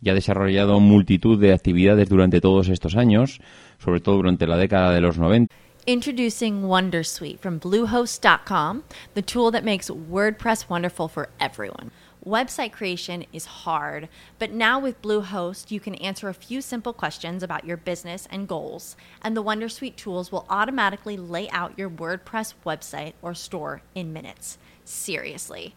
y 0.02 0.10
ha 0.10 0.14
desarrollado 0.14 0.80
multitud 0.80 1.38
de 1.40 1.52
actividades 1.52 2.08
durante 2.08 2.40
todos 2.40 2.68
estos 2.68 2.96
años, 2.96 3.40
sobre 3.78 4.00
todo 4.00 4.16
durante 4.16 4.46
la 4.46 4.56
década 4.56 4.92
de 4.92 5.00
los 5.00 5.18
90. 5.18 5.54
Introducing 5.86 6.62
Wondersuite 6.62 7.38
from 7.38 7.60
Bluehost.com, 7.60 8.82
the 9.14 9.22
tool 9.22 9.52
that 9.52 9.64
makes 9.64 9.88
WordPress 9.88 10.68
wonderful 10.68 11.06
for 11.06 11.28
everyone. 11.38 11.92
Website 12.26 12.72
creation 12.72 13.24
is 13.32 13.44
hard, 13.44 14.08
but 14.40 14.50
now 14.50 14.80
with 14.80 15.00
Bluehost, 15.00 15.70
you 15.70 15.78
can 15.78 15.94
answer 15.94 16.28
a 16.28 16.34
few 16.34 16.60
simple 16.60 16.92
questions 16.92 17.44
about 17.44 17.64
your 17.64 17.76
business 17.76 18.26
and 18.32 18.48
goals, 18.48 18.96
and 19.22 19.36
the 19.36 19.44
Wondersuite 19.44 19.94
tools 19.94 20.32
will 20.32 20.44
automatically 20.50 21.16
lay 21.16 21.48
out 21.50 21.78
your 21.78 21.88
WordPress 21.88 22.54
website 22.66 23.12
or 23.22 23.32
store 23.32 23.82
in 23.94 24.12
minutes. 24.12 24.58
Seriously. 24.84 25.76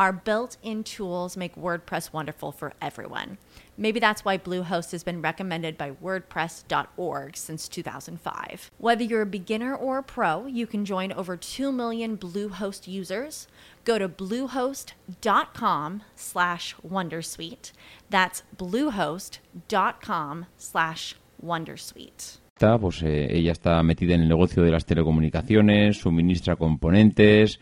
Our 0.00 0.14
built 0.14 0.56
in 0.62 0.82
tools 0.82 1.36
make 1.36 1.56
WordPress 1.56 2.10
wonderful 2.10 2.52
for 2.52 2.72
everyone. 2.80 3.36
Maybe 3.76 4.00
that's 4.00 4.24
why 4.24 4.38
Bluehost 4.38 4.92
has 4.92 5.04
been 5.04 5.20
recommended 5.20 5.76
by 5.76 5.90
WordPress.org 5.90 7.36
since 7.36 7.68
2005. 7.68 8.70
Whether 8.78 9.04
you're 9.04 9.20
a 9.20 9.26
beginner 9.26 9.74
or 9.76 9.98
a 9.98 10.02
pro, 10.02 10.46
you 10.46 10.66
can 10.66 10.86
join 10.86 11.12
over 11.12 11.36
2 11.36 11.70
million 11.70 12.16
Bluehost 12.16 12.88
users. 12.88 13.46
Go 13.84 13.98
to 13.98 14.08
bluehost.com 14.08 16.02
slash 16.16 16.74
Wondersuite. 16.76 17.72
That's 18.08 18.42
bluehost.com 18.56 20.46
slash 20.56 21.14
Wondersuite. 21.44 22.38
Pues 22.58 23.02
eh, 23.02 23.28
ella 23.30 23.52
está 23.52 23.82
metida 23.82 24.14
en 24.14 24.22
el 24.22 24.28
negocio 24.28 24.62
de 24.62 24.70
las 24.70 24.86
telecomunicaciones, 24.86 25.98
suministra 25.98 26.56
componentes, 26.56 27.60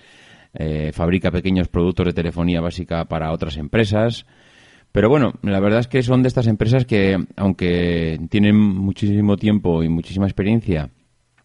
eh, 0.54 0.92
fabrica 0.92 1.30
pequeños 1.30 1.68
productos 1.68 2.06
de 2.06 2.12
telefonía 2.12 2.60
básica 2.60 3.04
para 3.06 3.32
otras 3.32 3.56
empresas. 3.56 4.26
Pero 4.92 5.08
bueno, 5.08 5.34
la 5.42 5.60
verdad 5.60 5.80
es 5.80 5.88
que 5.88 6.02
son 6.02 6.22
de 6.22 6.28
estas 6.28 6.46
empresas 6.46 6.86
que, 6.86 7.18
aunque 7.36 8.18
tienen 8.30 8.56
muchísimo 8.56 9.36
tiempo 9.36 9.82
y 9.82 9.88
muchísima 9.88 10.26
experiencia 10.26 10.90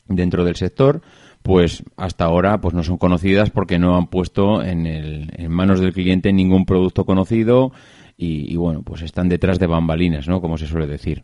dentro 0.08 0.44
del 0.44 0.56
sector, 0.56 1.02
pues 1.42 1.84
hasta 1.98 2.26
ahora 2.26 2.60
pues 2.62 2.74
no 2.74 2.84
son 2.84 2.98
conocidas 2.98 3.50
porque 3.50 3.78
no 3.78 3.98
han 3.98 4.08
puesto 4.08 4.64
en, 4.64 4.86
el, 4.86 5.30
en 5.36 5.52
manos 5.52 5.82
del 5.82 5.94
cliente 5.94 6.32
ningún 6.32 6.66
producto 6.66 7.06
conocido 7.06 7.74
y, 8.16 8.52
y, 8.52 8.56
bueno, 8.56 8.84
pues 8.84 9.02
están 9.02 9.28
detrás 9.28 9.60
de 9.60 9.68
bambalinas, 9.68 10.28
¿no? 10.28 10.40
Como 10.40 10.58
se 10.58 10.68
suele 10.68 10.88
decir. 10.88 11.24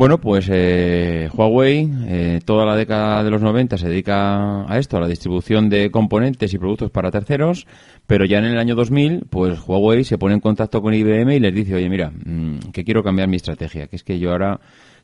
Bueno, 0.00 0.18
pues 0.18 0.48
eh, 0.50 1.28
Huawei, 1.34 1.86
eh, 2.06 2.40
toda 2.46 2.64
la 2.64 2.74
década 2.74 3.22
de 3.22 3.30
los 3.30 3.42
90 3.42 3.76
se 3.76 3.86
dedica 3.86 4.64
a 4.66 4.78
esto, 4.78 4.96
a 4.96 5.00
la 5.00 5.06
distribución 5.06 5.68
de 5.68 5.90
componentes 5.90 6.54
y 6.54 6.58
productos 6.58 6.90
para 6.90 7.10
terceros, 7.10 7.66
pero 8.06 8.24
ya 8.24 8.38
en 8.38 8.46
el 8.46 8.58
año 8.58 8.74
2000, 8.74 9.26
pues 9.28 9.60
Huawei 9.60 10.04
se 10.04 10.16
pone 10.16 10.32
en 10.32 10.40
contacto 10.40 10.80
con 10.80 10.94
IBM 10.94 11.36
y 11.36 11.38
les 11.38 11.54
dice, 11.54 11.74
oye, 11.74 11.90
mira, 11.90 12.10
mmm, 12.12 12.70
que 12.72 12.82
quiero 12.82 13.02
cambiar 13.02 13.28
mi 13.28 13.36
estrategia, 13.36 13.88
que 13.88 13.96
es 13.96 14.02
que 14.02 14.18
yo 14.18 14.30
ahora 14.30 14.58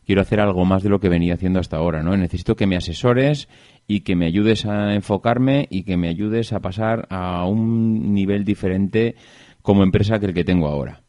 quiero 0.07 0.23
hacer 0.23 0.41
algo 0.41 0.65
más 0.65 0.83
de 0.83 0.89
lo 0.89 0.99
que 0.99 1.11
venía 1.11 1.35
haciendo 1.35 1.61
hasta 1.61 1.77
ahora, 1.77 2.03
¿no? 2.03 2.17
Necesito 2.17 2.57
que 2.57 2.67
me 2.67 2.77
asesores 2.77 3.51
y 3.87 4.01
que 4.01 4.17
me 4.17 4.25
ayudes 4.25 4.65
a 4.65 4.95
enfocarme 4.95 5.67
y 5.69 5.83
que 5.83 5.99
me 5.99 6.09
ayudes 6.09 6.55
a 6.55 6.61
pasar 6.61 7.07
a 7.11 7.45
un 7.45 8.15
nivel 8.15 8.47
diferente 8.47 9.15
como 9.61 9.83
empresa 9.83 10.19
que 10.19 10.25
el 10.25 10.33
que 10.33 10.45
tengo 10.45 10.69
ahora. 10.69 11.03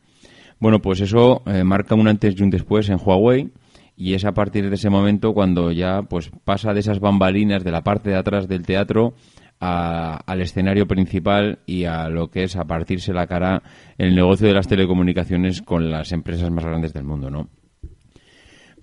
Bueno, 0.60 0.82
pues 0.82 1.00
eso 1.00 1.41
eh, 1.45 1.63
marca 1.63 1.95
un 1.95 2.10
antes 2.10 2.36
y 2.38 2.43
un 2.43 2.50
después 2.50 2.89
en 2.89 2.97
Huawei 3.02 3.50
y 3.97 4.13
es 4.13 4.23
a 4.25 4.31
partir 4.31 4.69
de 4.69 4.75
ese 4.75 4.91
momento 4.91 5.33
cuando 5.33 5.71
ya 5.71 6.03
pues 6.03 6.29
pasa 6.45 6.73
de 6.73 6.81
esas 6.81 6.99
bambalinas 6.99 7.63
de 7.63 7.71
la 7.71 7.83
parte 7.83 8.12
de 8.12 8.15
atrás 8.15 8.47
del 8.47 8.63
teatro 8.63 9.15
a, 9.60 10.17
al 10.17 10.41
escenario 10.41 10.88
principal 10.88 11.60
y 11.65 11.86
a 11.86 12.07
lo 12.07 12.29
que 12.29 12.43
es 12.43 12.55
a 12.55 12.65
partirse 12.65 13.12
la 13.12 13.25
cara 13.25 13.63
el 13.97 14.15
negocio 14.15 14.47
de 14.47 14.53
las 14.53 14.67
telecomunicaciones 14.67 15.63
con 15.63 15.89
las 15.89 16.12
empresas 16.12 16.51
más 16.51 16.63
grandes 16.63 16.93
del 16.93 17.05
mundo, 17.05 17.31
¿no? 17.31 17.49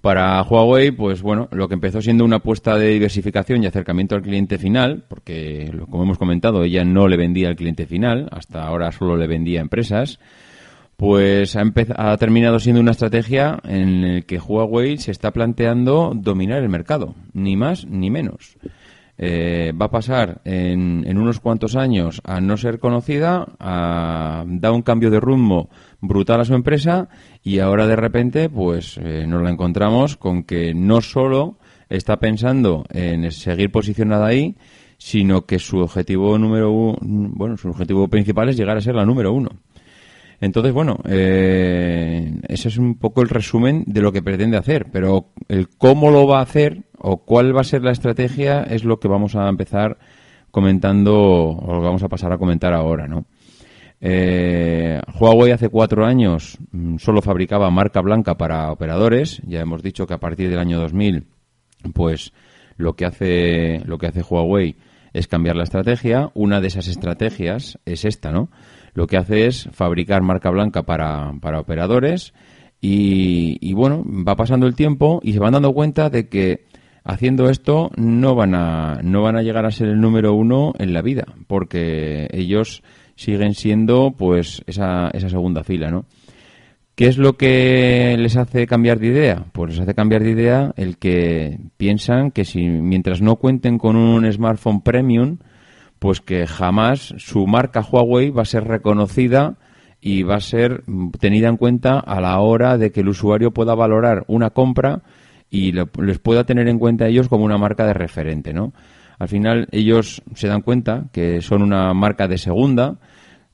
Para 0.00 0.42
Huawei, 0.42 0.90
pues 0.90 1.22
bueno, 1.22 1.48
lo 1.50 1.66
que 1.66 1.74
empezó 1.74 2.02
siendo 2.02 2.26
una 2.26 2.36
apuesta 2.36 2.76
de 2.76 2.88
diversificación 2.88 3.62
y 3.62 3.66
acercamiento 3.66 4.14
al 4.14 4.20
cliente 4.20 4.58
final, 4.58 5.06
porque 5.08 5.72
como 5.88 6.02
hemos 6.02 6.18
comentado, 6.18 6.62
ella 6.62 6.84
no 6.84 7.08
le 7.08 7.16
vendía 7.16 7.48
al 7.48 7.56
cliente 7.56 7.86
final, 7.86 8.28
hasta 8.30 8.66
ahora 8.66 8.92
solo 8.92 9.16
le 9.16 9.26
vendía 9.26 9.60
a 9.60 9.62
empresas, 9.62 10.18
pues 11.04 11.54
ha, 11.54 11.64
ha 11.96 12.16
terminado 12.16 12.58
siendo 12.58 12.80
una 12.80 12.92
estrategia 12.92 13.60
en 13.64 14.14
la 14.14 14.20
que 14.22 14.38
Huawei 14.38 14.96
se 14.96 15.10
está 15.10 15.32
planteando 15.32 16.12
dominar 16.16 16.62
el 16.62 16.70
mercado, 16.70 17.14
ni 17.34 17.56
más 17.56 17.86
ni 17.86 18.08
menos. 18.08 18.56
Eh, 19.18 19.74
va 19.78 19.86
a 19.86 19.90
pasar 19.90 20.40
en, 20.46 21.04
en, 21.06 21.18
unos 21.18 21.40
cuantos 21.40 21.76
años 21.76 22.22
a 22.24 22.40
no 22.40 22.56
ser 22.56 22.78
conocida, 22.78 23.46
a 23.60 24.44
dar 24.46 24.72
un 24.72 24.80
cambio 24.80 25.10
de 25.10 25.20
rumbo 25.20 25.68
brutal 26.00 26.40
a 26.40 26.46
su 26.46 26.54
empresa 26.54 27.10
y 27.42 27.58
ahora 27.58 27.86
de 27.86 27.96
repente 27.96 28.48
pues 28.48 28.96
eh, 28.96 29.26
nos 29.28 29.42
la 29.42 29.50
encontramos 29.50 30.16
con 30.16 30.42
que 30.42 30.72
no 30.72 31.02
solo 31.02 31.58
está 31.90 32.16
pensando 32.16 32.86
en 32.88 33.30
seguir 33.30 33.70
posicionada 33.70 34.26
ahí, 34.26 34.56
sino 34.96 35.44
que 35.44 35.58
su 35.58 35.80
objetivo 35.80 36.38
número 36.38 36.72
uno, 36.72 36.96
bueno, 37.02 37.58
su 37.58 37.68
objetivo 37.68 38.08
principal 38.08 38.48
es 38.48 38.56
llegar 38.56 38.78
a 38.78 38.80
ser 38.80 38.94
la 38.94 39.04
número 39.04 39.34
uno. 39.34 39.50
Entonces, 40.44 40.74
bueno, 40.74 40.98
eh, 41.08 42.38
ese 42.48 42.68
es 42.68 42.76
un 42.76 42.98
poco 42.98 43.22
el 43.22 43.30
resumen 43.30 43.82
de 43.86 44.02
lo 44.02 44.12
que 44.12 44.20
pretende 44.20 44.58
hacer, 44.58 44.88
pero 44.92 45.32
el 45.48 45.70
cómo 45.70 46.10
lo 46.10 46.26
va 46.26 46.40
a 46.40 46.42
hacer 46.42 46.84
o 46.98 47.24
cuál 47.24 47.56
va 47.56 47.62
a 47.62 47.64
ser 47.64 47.82
la 47.82 47.92
estrategia 47.92 48.62
es 48.62 48.84
lo 48.84 49.00
que 49.00 49.08
vamos 49.08 49.36
a 49.36 49.48
empezar 49.48 49.96
comentando 50.50 51.14
o 51.14 51.74
lo 51.74 51.80
vamos 51.80 52.02
a 52.02 52.10
pasar 52.10 52.30
a 52.30 52.36
comentar 52.36 52.74
ahora, 52.74 53.08
¿no? 53.08 53.24
Eh, 54.02 55.00
Huawei 55.18 55.50
hace 55.50 55.70
cuatro 55.70 56.04
años 56.04 56.58
mm, 56.72 56.98
solo 56.98 57.22
fabricaba 57.22 57.70
marca 57.70 58.02
blanca 58.02 58.36
para 58.36 58.70
operadores. 58.70 59.40
Ya 59.46 59.60
hemos 59.60 59.82
dicho 59.82 60.06
que 60.06 60.12
a 60.12 60.20
partir 60.20 60.50
del 60.50 60.58
año 60.58 60.78
2000, 60.78 61.24
pues 61.94 62.34
lo 62.76 62.96
que 62.96 63.06
hace 63.06 63.80
lo 63.86 63.96
que 63.96 64.08
hace 64.08 64.20
Huawei 64.20 64.76
es 65.14 65.26
cambiar 65.26 65.56
la 65.56 65.64
estrategia. 65.64 66.30
Una 66.34 66.60
de 66.60 66.66
esas 66.66 66.86
estrategias 66.86 67.78
es 67.86 68.04
esta, 68.04 68.30
¿no? 68.30 68.50
Lo 68.94 69.06
que 69.06 69.16
hace 69.16 69.46
es 69.46 69.68
fabricar 69.72 70.22
marca 70.22 70.50
blanca 70.50 70.84
para, 70.84 71.32
para 71.40 71.60
operadores 71.60 72.32
y, 72.80 73.58
y 73.60 73.74
bueno, 73.74 74.04
va 74.06 74.36
pasando 74.36 74.66
el 74.66 74.74
tiempo 74.74 75.20
y 75.22 75.32
se 75.32 75.40
van 75.40 75.52
dando 75.52 75.72
cuenta 75.72 76.10
de 76.10 76.28
que 76.28 76.64
haciendo 77.04 77.50
esto 77.50 77.90
no 77.96 78.34
van 78.34 78.54
a 78.54 79.00
no 79.02 79.22
van 79.22 79.36
a 79.36 79.42
llegar 79.42 79.66
a 79.66 79.70
ser 79.70 79.88
el 79.88 80.00
número 80.00 80.32
uno 80.32 80.72
en 80.78 80.94
la 80.94 81.02
vida 81.02 81.26
porque 81.46 82.28
ellos 82.32 82.82
siguen 83.14 83.54
siendo 83.54 84.14
pues 84.16 84.62
esa, 84.66 85.08
esa 85.12 85.28
segunda 85.28 85.62
fila, 85.64 85.90
¿no? 85.90 86.06
¿Qué 86.94 87.06
es 87.08 87.18
lo 87.18 87.36
que 87.36 88.16
les 88.18 88.36
hace 88.36 88.66
cambiar 88.68 89.00
de 89.00 89.08
idea? 89.08 89.46
Pues 89.52 89.72
les 89.72 89.80
hace 89.80 89.94
cambiar 89.94 90.22
de 90.22 90.30
idea 90.30 90.72
el 90.76 90.96
que 90.96 91.58
piensan 91.76 92.30
que 92.30 92.44
si 92.44 92.68
mientras 92.68 93.20
no 93.20 93.36
cuenten 93.36 93.78
con 93.78 93.96
un 93.96 94.30
smartphone 94.32 94.80
premium, 94.80 95.38
pues 96.04 96.20
que 96.20 96.46
jamás 96.46 97.14
su 97.16 97.46
marca 97.46 97.80
Huawei 97.80 98.28
va 98.28 98.42
a 98.42 98.44
ser 98.44 98.64
reconocida 98.64 99.56
y 100.02 100.22
va 100.22 100.34
a 100.34 100.40
ser 100.40 100.84
tenida 101.18 101.48
en 101.48 101.56
cuenta 101.56 101.98
a 101.98 102.20
la 102.20 102.38
hora 102.40 102.76
de 102.76 102.92
que 102.92 103.00
el 103.00 103.08
usuario 103.08 103.52
pueda 103.52 103.74
valorar 103.74 104.22
una 104.28 104.50
compra 104.50 105.00
y 105.48 105.72
les 105.72 106.18
pueda 106.18 106.44
tener 106.44 106.68
en 106.68 106.78
cuenta 106.78 107.06
a 107.06 107.08
ellos 107.08 107.30
como 107.30 107.46
una 107.46 107.56
marca 107.56 107.86
de 107.86 107.94
referente, 107.94 108.52
¿no? 108.52 108.74
Al 109.18 109.28
final 109.28 109.66
ellos 109.72 110.20
se 110.34 110.46
dan 110.46 110.60
cuenta 110.60 111.06
que 111.10 111.40
son 111.40 111.62
una 111.62 111.94
marca 111.94 112.28
de 112.28 112.36
segunda 112.36 112.98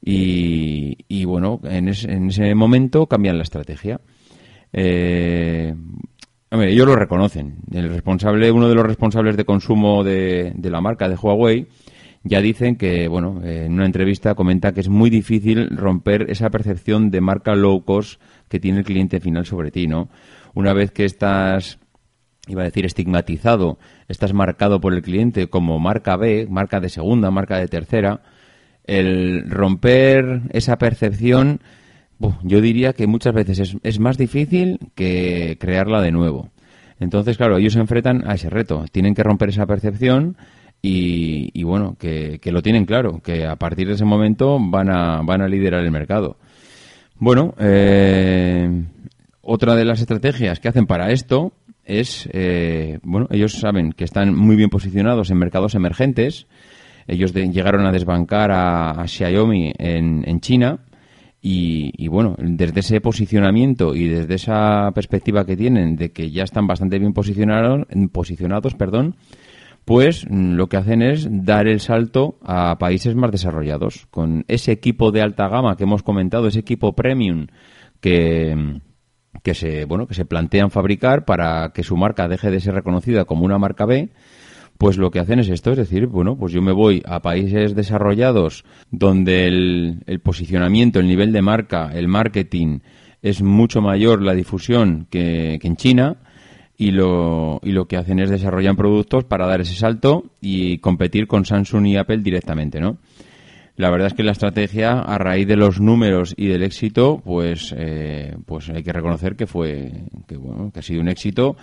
y, 0.02 1.24
bueno, 1.26 1.60
en, 1.62 1.86
ese 1.86 2.52
momento 2.56 3.06
cambian 3.06 3.36
la 3.36 3.44
estrategia. 3.44 4.00
Eh, 4.72 5.72
ellos 6.50 6.86
lo 6.86 6.96
reconocen. 6.96 7.58
El 7.70 7.90
responsable, 7.90 8.50
uno 8.50 8.68
de 8.68 8.74
los 8.74 8.84
responsables 8.84 9.36
de 9.36 9.44
consumo 9.44 10.02
de, 10.02 10.52
la 10.60 10.80
marca 10.80 11.08
de 11.08 11.14
Huawei, 11.14 11.68
ya 12.22 12.40
dicen 12.40 12.76
que, 12.76 13.08
bueno, 13.08 13.40
en 13.44 13.72
una 13.72 13.86
entrevista 13.86 14.34
comenta 14.34 14.72
que 14.72 14.80
es 14.80 14.88
muy 14.88 15.10
difícil 15.10 15.70
romper 15.70 16.30
esa 16.30 16.50
percepción 16.50 17.10
de 17.10 17.20
marca 17.20 17.54
low 17.54 17.84
cost 17.84 18.20
que 18.48 18.60
tiene 18.60 18.80
el 18.80 18.84
cliente 18.84 19.20
final 19.20 19.46
sobre 19.46 19.70
ti, 19.70 19.86
¿no? 19.86 20.08
Una 20.54 20.72
vez 20.72 20.90
que 20.90 21.04
estás 21.04 21.78
iba 22.50 22.62
a 22.62 22.64
decir 22.64 22.84
estigmatizado, 22.84 23.78
estás 24.08 24.32
marcado 24.32 24.80
por 24.80 24.94
el 24.94 25.02
cliente 25.02 25.48
como 25.48 25.78
marca 25.78 26.16
B, 26.16 26.46
marca 26.50 26.80
de 26.80 26.88
segunda, 26.88 27.30
marca 27.30 27.58
de 27.58 27.68
tercera, 27.68 28.22
el 28.84 29.48
romper 29.48 30.42
esa 30.50 30.76
percepción, 30.78 31.60
yo 32.42 32.60
diría 32.60 32.92
que 32.92 33.06
muchas 33.06 33.34
veces 33.34 33.76
es, 33.82 34.00
más 34.00 34.18
difícil 34.18 34.78
que 34.94 35.56
crearla 35.60 36.02
de 36.02 36.12
nuevo. 36.12 36.50
Entonces, 36.98 37.36
claro, 37.36 37.56
ellos 37.56 37.74
se 37.74 37.80
enfrentan 37.80 38.28
a 38.28 38.34
ese 38.34 38.50
reto, 38.50 38.84
tienen 38.92 39.14
que 39.14 39.22
romper 39.22 39.50
esa 39.50 39.66
percepción 39.66 40.36
y, 40.82 41.62
bueno, 41.62 41.96
que, 41.98 42.40
lo 42.46 42.62
tienen 42.62 42.86
claro, 42.86 43.20
que 43.22 43.46
a 43.46 43.56
partir 43.56 43.86
de 43.86 43.94
ese 43.94 44.04
momento 44.04 44.58
van 44.60 44.90
a, 44.90 45.20
van 45.22 45.42
a 45.42 45.48
liderar 45.48 45.84
el 45.84 45.90
mercado. 45.90 46.36
Bueno, 47.18 47.54
eh, 47.58 48.84
otra 49.42 49.74
de 49.74 49.84
las 49.84 50.00
estrategias 50.00 50.58
que 50.58 50.68
hacen 50.68 50.86
para 50.86 51.10
esto 51.12 51.52
es, 51.84 52.28
eh, 52.32 52.98
bueno, 53.02 53.26
ellos 53.30 53.52
saben 53.52 53.92
que 53.92 54.04
están 54.04 54.34
muy 54.34 54.56
bien 54.56 54.70
posicionados 54.70 55.30
en 55.30 55.38
mercados 55.38 55.74
emergentes. 55.74 56.46
Ellos 57.06 57.34
llegaron 57.34 57.84
a 57.86 57.92
desbancar 57.92 58.50
a, 58.52 59.04
Xiaomi 59.06 59.72
en, 59.76 60.40
China 60.40 60.78
y, 61.42 62.08
bueno, 62.08 62.36
desde 62.38 62.80
ese 62.80 63.00
posicionamiento 63.00 63.94
y 63.94 64.08
desde 64.08 64.34
esa 64.34 64.90
perspectiva 64.94 65.44
que 65.44 65.56
tienen 65.56 65.96
de 65.96 66.12
que 66.12 66.30
ya 66.30 66.44
están 66.44 66.66
bastante 66.66 66.98
bien 66.98 67.12
posicionados, 67.12 67.86
posicionados, 68.12 68.74
perdón, 68.74 69.16
pues 69.84 70.26
lo 70.30 70.68
que 70.68 70.76
hacen 70.76 71.02
es 71.02 71.28
dar 71.30 71.66
el 71.66 71.80
salto 71.80 72.38
a 72.42 72.78
países 72.78 73.14
más 73.14 73.32
desarrollados. 73.32 74.06
Con 74.10 74.44
ese 74.48 74.72
equipo 74.72 75.10
de 75.10 75.22
alta 75.22 75.48
gama 75.48 75.76
que 75.76 75.84
hemos 75.84 76.02
comentado, 76.02 76.46
ese 76.46 76.60
equipo 76.60 76.94
premium 76.94 77.46
que 78.00 78.80
que 79.42 79.54
se, 79.54 79.84
bueno, 79.84 80.06
que 80.06 80.14
se 80.14 80.24
plantean 80.24 80.70
fabricar 80.70 81.24
para 81.24 81.70
que 81.72 81.82
su 81.82 81.96
marca 81.96 82.28
deje 82.28 82.50
de 82.50 82.60
ser 82.60 82.74
reconocida 82.74 83.24
como 83.24 83.44
una 83.44 83.58
marca 83.58 83.86
B, 83.86 84.10
pues 84.78 84.96
lo 84.96 85.10
que 85.10 85.18
hacen 85.18 85.38
es 85.40 85.48
esto, 85.48 85.72
es 85.72 85.76
decir, 85.76 86.06
bueno, 86.06 86.36
pues 86.36 86.52
yo 86.52 86.62
me 86.62 86.72
voy 86.72 87.02
a 87.06 87.20
países 87.20 87.74
desarrollados 87.74 88.64
donde 88.90 89.46
el, 89.46 90.20
posicionamiento, 90.22 91.00
el 91.00 91.06
nivel 91.06 91.32
de 91.32 91.42
marca, 91.42 91.90
el 91.92 92.08
marketing 92.08 92.80
es 93.22 93.42
mucho 93.42 93.82
mayor 93.82 94.22
la 94.22 94.34
difusión 94.34 95.06
que, 95.10 95.58
que 95.60 95.68
en 95.68 95.76
China 95.76 96.16
y 96.80 96.92
lo, 96.92 97.60
y 97.62 97.72
lo 97.72 97.84
que 97.84 97.98
hacen 97.98 98.20
es 98.20 98.30
desarrollar 98.30 98.74
productos 98.74 99.24
para 99.24 99.46
dar 99.46 99.60
ese 99.60 99.74
salto 99.74 100.24
y 100.40 100.78
competir 100.78 101.26
con 101.26 101.44
Samsung 101.44 101.86
y 101.88 101.98
Apple 101.98 102.22
directamente, 102.22 102.80
¿no? 102.80 102.96
La 103.76 103.90
verdad 103.90 104.06
es 104.06 104.14
que 104.14 104.22
la 104.22 104.32
estrategia, 104.32 104.92
a 104.98 105.18
raíz 105.18 105.46
de 105.46 105.56
los 105.56 105.78
números 105.78 106.32
y 106.38 106.46
del 106.46 106.62
éxito, 106.62 107.20
pues, 107.22 107.74
eh, 107.76 108.34
pues 108.46 108.70
hay 108.70 108.82
que 108.82 108.94
reconocer 108.94 109.36
que 109.36 109.46
fue, 109.46 109.92
que 110.26 110.38
bueno, 110.38 110.70
que 110.72 110.80
ha 110.80 110.82
sido 110.82 111.02
un 111.02 111.08
éxito 111.08 111.54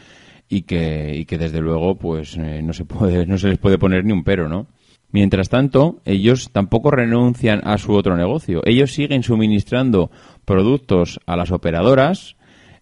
y 0.47 0.62
que, 0.62 1.15
y 1.15 1.25
que 1.25 1.39
desde 1.39 1.62
luego, 1.62 1.95
pues 1.97 2.38
eh, 2.38 2.62
no 2.62 2.73
se 2.73 2.86
puede, 2.86 3.25
no 3.27 3.39
se 3.39 3.47
les 3.49 3.58
puede 3.58 3.80
poner 3.80 4.06
ni 4.06 4.13
un 4.13 4.23
pero, 4.23 4.47
¿no? 4.47 4.67
Mientras 5.12 5.49
tanto, 5.49 5.99
ellos 6.06 6.51
tampoco 6.51 6.91
renuncian 6.91 7.62
a 7.63 7.80
su 7.80 7.93
otro 7.93 8.15
negocio. 8.15 8.62
Ellos 8.65 8.91
siguen 8.91 9.23
suministrando 9.23 10.12
productos 10.45 11.19
a 11.25 11.36
las 11.36 11.51
operadoras 11.51 12.37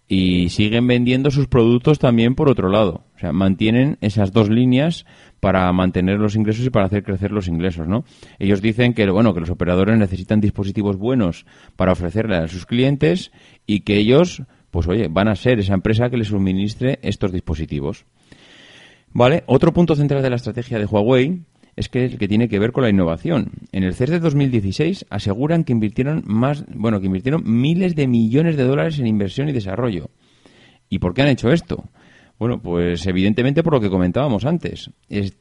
y 0.07 0.49
siguen 0.49 0.87
vendiendo 0.87 1.31
sus 1.31 1.47
productos 1.47 1.99
también 1.99 2.35
por 2.35 2.49
otro 2.49 2.69
lado. 2.69 3.05
O 3.15 3.19
sea, 3.19 3.31
mantienen 3.31 3.97
esas 4.01 4.31
dos 4.31 4.49
líneas 4.49 5.05
para 5.39 5.71
mantener 5.73 6.19
los 6.19 6.35
ingresos 6.35 6.65
y 6.65 6.69
para 6.69 6.85
hacer 6.85 7.03
crecer 7.03 7.31
los 7.31 7.47
ingresos, 7.47 7.87
¿no? 7.87 8.03
Ellos 8.39 8.61
dicen 8.61 8.93
que, 8.93 9.09
bueno, 9.09 9.33
que 9.33 9.39
los 9.39 9.49
operadores 9.49 9.97
necesitan 9.97 10.41
dispositivos 10.41 10.97
buenos 10.97 11.45
para 11.75 11.91
ofrecerle 11.91 12.37
a 12.37 12.47
sus 12.47 12.65
clientes 12.65 13.31
y 13.65 13.81
que 13.81 13.97
ellos, 13.97 14.43
pues 14.71 14.87
oye, 14.87 15.07
van 15.07 15.27
a 15.27 15.35
ser 15.35 15.59
esa 15.59 15.73
empresa 15.73 16.09
que 16.09 16.17
les 16.17 16.27
suministre 16.27 16.99
estos 17.01 17.31
dispositivos. 17.31 18.05
Vale, 19.11 19.43
otro 19.47 19.71
punto 19.71 19.95
central 19.95 20.21
de 20.21 20.29
la 20.29 20.35
estrategia 20.35 20.77
de 20.77 20.85
Huawei 20.85 21.41
es 21.75 21.89
que 21.89 22.05
el 22.05 22.17
que 22.17 22.27
tiene 22.27 22.47
que 22.47 22.59
ver 22.59 22.71
con 22.71 22.83
la 22.83 22.89
innovación. 22.89 23.51
En 23.71 23.83
el 23.83 23.93
CES 23.93 24.11
de 24.11 24.19
2016 24.19 25.05
aseguran 25.09 25.63
que 25.63 25.73
invirtieron 25.73 26.23
más, 26.25 26.65
bueno, 26.73 26.99
que 26.99 27.07
invirtieron 27.07 27.43
miles 27.45 27.95
de 27.95 28.07
millones 28.07 28.55
de 28.55 28.63
dólares 28.63 28.99
en 28.99 29.07
inversión 29.07 29.49
y 29.49 29.51
desarrollo. 29.51 30.09
¿Y 30.89 30.99
por 30.99 31.13
qué 31.13 31.23
han 31.23 31.29
hecho 31.29 31.51
esto? 31.51 31.89
Bueno, 32.37 32.61
pues 32.61 33.05
evidentemente 33.07 33.63
por 33.63 33.73
lo 33.73 33.81
que 33.81 33.89
comentábamos 33.89 34.45
antes. 34.45 34.91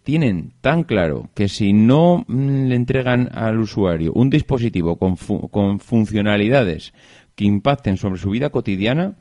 tienen 0.05 0.53
tan 0.61 0.85
claro 0.85 1.29
que 1.35 1.49
si 1.49 1.73
no 1.73 2.25
mm, 2.27 2.67
le 2.67 2.77
entregan 2.77 3.31
al 3.33 3.59
usuario 3.59 4.13
un 4.15 4.31
dispositivo 4.31 4.97
con, 4.97 5.17
con 5.17 5.81
funcionalidades 5.81 6.93
que 7.35 7.45
impacten 7.45 7.97
sobre 7.97 8.21
su 8.21 8.31
vida 8.31 8.51
cotidiana, 8.51 9.17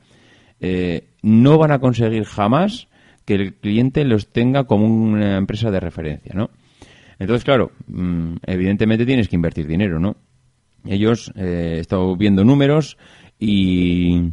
eh, 0.60 1.08
no 1.22 1.58
van 1.58 1.72
a 1.72 1.80
conseguir 1.80 2.24
jamás 2.24 2.88
que 3.24 3.34
el 3.34 3.54
cliente 3.54 4.04
los 4.04 4.28
tenga 4.28 4.64
como 4.64 4.86
una 4.86 5.36
empresa 5.36 5.70
de 5.70 5.80
referencia, 5.80 6.32
¿no? 6.34 6.50
Entonces, 7.18 7.44
claro, 7.44 7.72
mm, 7.86 8.36
evidentemente 8.46 9.06
tienes 9.06 9.28
que 9.28 9.36
invertir 9.36 9.66
dinero, 9.66 9.98
¿no? 9.98 10.16
Ellos, 10.86 11.32
eh, 11.36 11.74
he 11.76 11.80
estado 11.80 12.16
viendo 12.16 12.44
números 12.44 12.98
y 13.38 14.32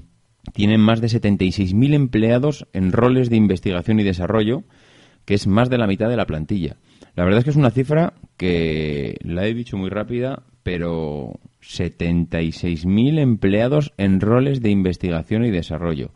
tienen 0.54 0.82
más 0.82 1.02
de 1.02 1.08
76.000 1.08 1.94
empleados 1.94 2.68
en 2.74 2.92
roles 2.92 3.30
de 3.30 3.38
investigación 3.38 4.00
y 4.00 4.04
desarrollo, 4.04 4.64
que 5.26 5.36
es 5.36 5.48
más 5.48 5.70
de 5.70 5.78
la 5.78 5.88
mitad 5.88 6.10
de 6.10 6.18
la 6.18 6.26
plantilla. 6.26 6.78
La 7.16 7.24
verdad 7.24 7.40
es 7.40 7.44
que 7.44 7.52
es 7.52 7.56
una 7.56 7.72
cifra 7.72 8.14
que 8.38 9.18
la 9.24 9.46
he 9.46 9.54
dicho 9.54 9.78
muy 9.78 9.90
rápida, 9.90 10.44
pero 10.64 11.40
76.000 11.62 13.20
empleados 13.20 13.94
en 13.98 14.20
roles 14.20 14.62
de 14.62 14.70
investigación 14.72 15.46
y 15.46 15.52
desarrollo. 15.52 16.12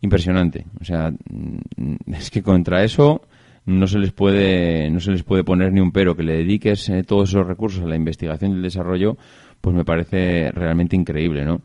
Impresionante. 0.00 0.66
O 0.80 0.84
sea, 0.84 1.10
mm, 1.10 2.12
es 2.12 2.30
que 2.30 2.42
contra 2.42 2.84
eso 2.84 3.22
no 3.66 3.86
se 3.86 3.98
les 3.98 4.12
puede 4.12 4.90
no 4.90 5.00
se 5.00 5.12
les 5.12 5.22
puede 5.22 5.44
poner 5.44 5.72
ni 5.72 5.80
un 5.80 5.92
pero 5.92 6.16
que 6.16 6.22
le 6.22 6.38
dediques 6.38 6.88
eh, 6.88 7.02
todos 7.02 7.30
esos 7.30 7.46
recursos 7.46 7.82
a 7.82 7.88
la 7.88 7.96
investigación 7.96 8.52
y 8.52 8.54
el 8.56 8.62
desarrollo 8.62 9.16
pues 9.60 9.74
me 9.74 9.84
parece 9.84 10.50
realmente 10.52 10.96
increíble 10.96 11.44
no 11.44 11.62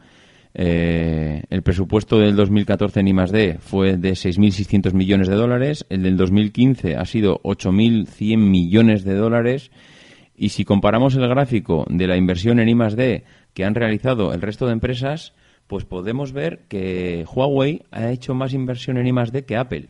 eh, 0.54 1.44
el 1.50 1.62
presupuesto 1.62 2.18
del 2.18 2.36
2014 2.36 3.02
en 3.02 3.08
I+D 3.08 3.58
fue 3.60 3.98
de 3.98 4.12
6.600 4.12 4.94
millones 4.94 5.28
de 5.28 5.36
dólares 5.36 5.86
el 5.90 6.04
del 6.04 6.18
2015 6.18 6.96
ha 6.96 7.06
sido 7.06 7.40
8.100 7.44 8.38
millones 8.38 9.04
de 9.04 9.16
dólares 9.16 9.72
y 10.40 10.50
si 10.50 10.64
comparamos 10.64 11.16
el 11.16 11.28
gráfico 11.28 11.86
de 11.90 12.08
la 12.08 12.16
inversión 12.16 12.60
en 12.60 12.70
I+D 12.70 13.26
que 13.54 13.66
han 13.66 13.76
realizado 13.76 14.34
el 14.34 14.42
resto 14.42 14.68
de 14.68 14.72
empresas, 14.72 15.34
pues 15.68 15.84
podemos 15.84 16.32
ver 16.32 16.62
que 16.70 17.26
Huawei 17.30 17.84
ha 17.92 18.10
hecho 18.10 18.34
más 18.34 18.54
inversión 18.54 18.98
en 18.98 19.08
I+D 19.08 19.44
que 19.44 19.58
Apple. 19.58 19.90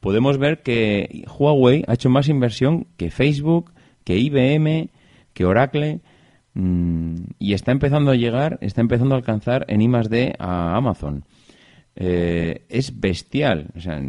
Podemos 0.00 0.38
ver 0.38 0.62
que 0.62 1.24
Huawei 1.38 1.84
ha 1.86 1.94
hecho 1.94 2.10
más 2.10 2.28
inversión 2.28 2.86
que 2.96 3.10
Facebook, 3.10 3.72
que 4.04 4.16
IBM, 4.18 4.88
que 5.34 5.44
Oracle 5.44 6.00
mm, 6.54 7.14
y 7.38 7.52
está 7.52 7.72
empezando 7.72 8.10
a 8.10 8.16
llegar, 8.16 8.58
está 8.62 8.80
empezando 8.80 9.14
a 9.14 9.18
alcanzar 9.18 9.66
en 9.68 9.82
I+D 9.82 10.34
a 10.38 10.74
Amazon. 10.76 11.24
Eh, 11.96 12.64
es 12.68 12.98
bestial, 12.98 13.66
o 13.76 13.80
sea, 13.80 14.00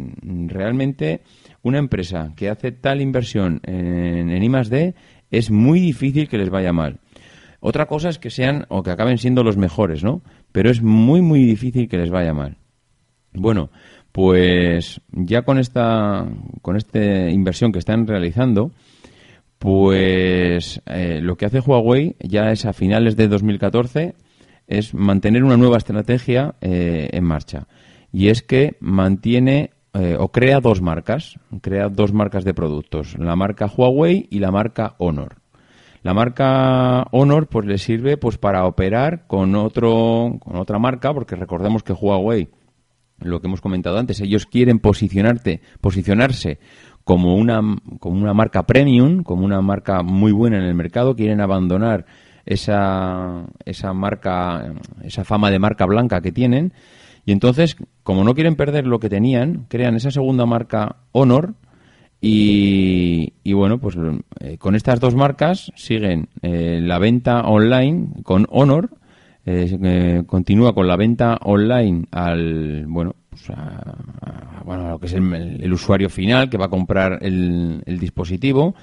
realmente 0.46 1.22
una 1.62 1.78
empresa 1.78 2.32
que 2.36 2.48
hace 2.48 2.72
tal 2.72 3.02
inversión 3.02 3.60
en, 3.64 4.30
en 4.30 4.42
I+D 4.42 4.94
es 5.30 5.50
muy 5.50 5.80
difícil 5.80 6.28
que 6.28 6.38
les 6.38 6.48
vaya 6.48 6.72
mal. 6.72 7.00
Otra 7.60 7.86
cosa 7.86 8.08
es 8.08 8.18
que 8.18 8.30
sean 8.30 8.66
o 8.70 8.82
que 8.82 8.90
acaben 8.90 9.18
siendo 9.18 9.44
los 9.44 9.56
mejores, 9.56 10.02
¿no? 10.02 10.22
Pero 10.52 10.70
es 10.70 10.82
muy, 10.82 11.20
muy 11.20 11.44
difícil 11.44 11.88
que 11.88 11.96
les 11.96 12.10
vaya 12.10 12.34
mal. 12.34 12.56
Bueno, 13.34 13.70
pues 14.12 15.00
ya 15.10 15.42
con 15.42 15.58
esta, 15.58 16.26
con 16.60 16.76
esta 16.76 17.30
inversión 17.30 17.72
que 17.72 17.78
están 17.78 18.06
realizando, 18.06 18.70
pues 19.58 20.82
eh, 20.86 21.20
lo 21.22 21.36
que 21.36 21.46
hace 21.46 21.60
Huawei 21.60 22.16
ya 22.20 22.52
es 22.52 22.66
a 22.66 22.72
finales 22.72 23.16
de 23.16 23.28
2014 23.28 24.14
es 24.66 24.94
mantener 24.94 25.44
una 25.44 25.56
nueva 25.56 25.78
estrategia 25.78 26.54
eh, 26.60 27.08
en 27.12 27.24
marcha. 27.24 27.66
Y 28.12 28.28
es 28.28 28.42
que 28.42 28.76
mantiene 28.80 29.70
eh, 29.94 30.16
o 30.18 30.28
crea 30.28 30.60
dos 30.60 30.82
marcas, 30.82 31.38
crea 31.60 31.88
dos 31.88 32.12
marcas 32.12 32.44
de 32.44 32.54
productos, 32.54 33.18
la 33.18 33.36
marca 33.36 33.66
Huawei 33.66 34.26
y 34.30 34.38
la 34.38 34.50
marca 34.50 34.94
Honor. 34.98 35.36
La 36.02 36.14
marca 36.14 37.04
Honor 37.12 37.46
pues 37.46 37.66
le 37.66 37.78
sirve 37.78 38.16
pues 38.16 38.36
para 38.36 38.66
operar 38.66 39.26
con 39.26 39.54
otro 39.54 40.38
con 40.40 40.56
otra 40.56 40.78
marca 40.78 41.14
porque 41.14 41.36
recordemos 41.36 41.82
que 41.82 41.92
Huawei 41.92 42.48
lo 43.24 43.40
que 43.40 43.46
hemos 43.46 43.60
comentado 43.60 43.98
antes, 43.98 44.20
ellos 44.20 44.46
quieren 44.46 44.78
posicionarte, 44.78 45.60
posicionarse 45.80 46.58
como 47.04 47.34
una 47.36 47.60
como 47.98 48.20
una 48.20 48.34
marca 48.34 48.64
premium, 48.64 49.22
como 49.22 49.44
una 49.44 49.60
marca 49.60 50.02
muy 50.02 50.32
buena 50.32 50.58
en 50.58 50.64
el 50.64 50.74
mercado, 50.74 51.16
quieren 51.16 51.40
abandonar 51.40 52.06
esa 52.44 53.44
esa 53.64 53.92
marca 53.92 54.74
esa 55.02 55.24
fama 55.24 55.50
de 55.50 55.58
marca 55.58 55.86
blanca 55.86 56.20
que 56.20 56.32
tienen 56.32 56.72
y 57.24 57.32
entonces, 57.32 57.76
como 58.02 58.24
no 58.24 58.34
quieren 58.34 58.56
perder 58.56 58.86
lo 58.86 58.98
que 58.98 59.08
tenían, 59.08 59.66
crean 59.68 59.94
esa 59.94 60.10
segunda 60.10 60.46
marca 60.46 60.96
Honor 61.12 61.54
y, 62.20 63.52
bueno, 63.52 63.78
pues 63.78 63.96
eh, 64.40 64.56
con 64.58 64.76
estas 64.76 65.00
dos 65.00 65.14
marcas 65.16 65.72
siguen 65.74 66.28
eh, 66.42 66.78
la 66.80 66.98
venta 66.98 67.42
online 67.42 68.10
con 68.22 68.46
Honor, 68.50 68.90
eh, 69.44 70.22
continúa 70.26 70.74
con 70.74 70.86
la 70.86 70.96
venta 70.96 71.38
online 71.42 72.06
al, 72.10 72.86
bueno, 72.86 73.14
pues 73.28 73.50
a, 73.50 74.62
bueno, 74.64 74.90
lo 74.90 74.98
que 74.98 75.06
es 75.06 75.14
el, 75.14 75.72
usuario 75.72 76.08
final 76.08 76.48
que 76.48 76.58
va 76.58 76.66
a 76.66 76.70
comprar 76.70 77.18
el, 77.22 77.82
dispositivo. 77.98 78.74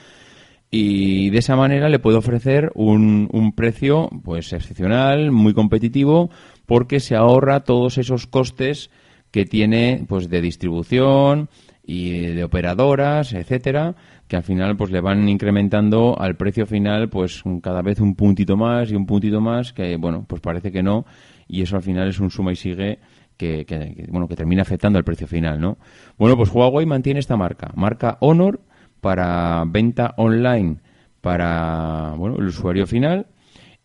Y 0.72 1.32
de 1.32 1.40
esa 1.40 1.56
manera 1.56 1.90
le 1.90 1.98
puede 1.98 2.18
ofrecer 2.18 2.72
un, 2.76 3.28
un 3.32 3.54
precio 3.54 4.08
pues 4.24 4.54
excepcional, 4.54 5.32
muy 5.32 5.54
competitivo, 5.54 6.30
porque 6.68 7.00
se 7.00 7.16
ahorra 7.16 7.62
todos 7.62 7.98
esos 7.98 8.28
costes 8.28 8.92
que 9.32 9.46
tiene 9.46 10.06
pues 10.08 10.30
de 10.30 10.42
distribución, 10.42 11.50
y 11.90 12.20
de 12.36 12.44
operadoras, 12.44 13.34
etcétera, 13.34 13.96
que 14.30 14.38
al 14.38 14.44
final 14.44 14.78
pues 14.78 14.92
le 14.92 15.02
van 15.02 15.28
incrementando 15.28 16.16
al 16.18 16.36
precio 16.36 16.68
final 16.68 17.10
pues 17.10 17.44
cada 17.64 17.82
vez 17.82 18.00
un 18.00 18.16
puntito 18.16 18.56
más 18.56 18.92
y 18.92 18.96
un 18.96 19.08
puntito 19.08 19.42
más 19.42 19.74
que 19.74 19.98
bueno 19.98 20.24
pues 20.28 20.40
parece 20.40 20.72
que 20.72 20.84
no 20.84 21.06
y 21.48 21.64
eso 21.64 21.76
al 21.76 21.82
final 21.82 22.08
es 22.08 22.20
un 22.20 22.30
suma 22.30 22.52
y 22.52 22.56
sigue 22.56 23.00
que, 23.36 23.66
bueno 24.10 24.28
que 24.28 24.36
termina 24.36 24.62
afectando 24.62 25.00
al 25.00 25.04
precio 25.04 25.26
final 25.26 25.60
no 25.60 25.80
bueno 26.18 26.38
pues 26.38 26.52
Huawei 26.54 26.86
mantiene 26.86 27.20
esta 27.20 27.38
marca 27.38 27.72
marca 27.76 28.18
Honor 28.22 28.62
para 29.02 29.64
venta 29.68 30.14
online 30.18 30.78
para 31.22 32.14
bueno 32.16 32.38
el 32.38 32.46
usuario 32.46 32.86
final 32.86 33.26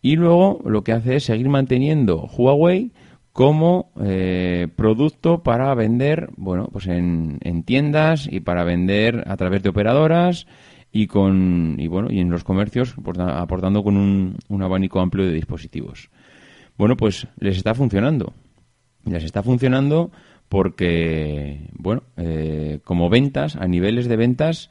y 0.03 0.15
luego 0.15 0.61
lo 0.63 0.83
que 0.83 0.91
hace 0.91 1.15
es 1.15 1.23
seguir 1.23 1.49
manteniendo 1.49 2.29
Huawei 2.37 2.91
como 3.35 3.91
eh, 4.01 4.69
producto 4.77 5.43
para 5.43 5.75
vender, 5.75 6.29
bueno, 6.37 6.69
pues 6.71 6.87
en, 6.87 7.37
tiendas 7.65 8.29
y 8.31 8.39
para 8.39 8.63
vender 8.63 9.25
a 9.27 9.35
través 9.35 9.61
de 9.61 9.67
operadoras 9.67 10.47
y 10.93 11.07
con 11.07 11.75
y 11.77 11.89
bueno 11.89 12.07
y 12.09 12.21
en 12.21 12.29
los 12.29 12.45
comercios 12.45 12.95
aportando 12.95 13.83
con 13.83 13.97
un, 13.97 14.37
un 14.47 14.63
abanico 14.63 15.01
amplio 15.01 15.25
de 15.25 15.33
dispositivos. 15.33 16.09
Bueno, 16.77 16.95
pues 16.95 17.27
les 17.37 17.57
está 17.57 17.75
funcionando. 17.75 18.31
Les 19.03 19.25
está 19.25 19.43
funcionando 19.43 20.11
porque, 20.47 21.71
bueno, 21.73 22.03
eh, 22.15 22.79
como 22.85 23.09
ventas, 23.09 23.57
a 23.57 23.67
niveles 23.67 24.07
de 24.07 24.15
ventas, 24.15 24.69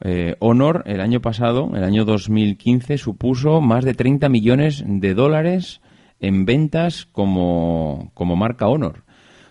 eh, 0.00 0.36
Honor 0.38 0.84
el 0.86 1.00
año 1.00 1.20
pasado, 1.20 1.72
el 1.74 1.82
año 1.82 2.04
2015, 2.04 2.98
supuso 2.98 3.60
más 3.60 3.84
de 3.84 3.94
30 3.94 4.28
millones 4.28 4.84
de 4.86 5.12
dólares 5.12 5.80
en 6.20 6.44
ventas 6.44 7.06
como, 7.06 8.10
como 8.14 8.36
marca 8.36 8.68
Honor. 8.68 9.04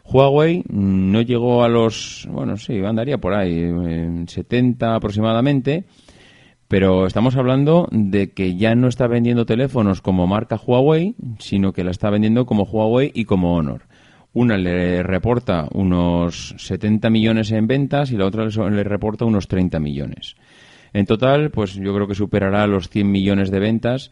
Huawei 0.05 0.63
no 0.69 1.21
llegó 1.21 1.63
a 1.63 1.69
los, 1.69 2.27
bueno, 2.31 2.57
sí, 2.57 2.77
andaría 2.83 3.17
por 3.17 3.33
ahí, 3.33 3.59
en 3.59 4.27
70 4.27 4.95
aproximadamente, 4.95 5.85
pero 6.67 7.07
estamos 7.07 7.35
hablando 7.35 7.87
de 7.91 8.31
que 8.31 8.55
ya 8.55 8.75
no 8.75 8.87
está 8.87 9.07
vendiendo 9.07 9.45
teléfonos 9.45 10.01
como 10.01 10.27
marca 10.27 10.59
Huawei, 10.63 11.15
sino 11.39 11.73
que 11.73 11.83
la 11.83 11.91
está 11.91 12.09
vendiendo 12.09 12.45
como 12.45 12.63
Huawei 12.63 13.11
y 13.13 13.25
como 13.25 13.55
Honor. 13.55 13.83
Una 14.33 14.57
le 14.57 15.01
reporta 15.01 15.67
unos 15.71 16.55
70 16.57 17.09
millones 17.09 17.51
en 17.51 17.67
ventas 17.67 18.11
y 18.11 18.17
la 18.17 18.25
otra 18.25 18.45
le 18.45 18.83
reporta 18.83 19.25
unos 19.25 19.47
30 19.47 19.79
millones. 19.79 20.35
En 20.91 21.05
total, 21.05 21.51
pues 21.51 21.75
yo 21.75 21.93
creo 21.93 22.07
que 22.07 22.15
superará 22.15 22.67
los 22.67 22.89
100 22.89 23.11
millones 23.11 23.51
de 23.51 23.59
ventas 23.59 24.11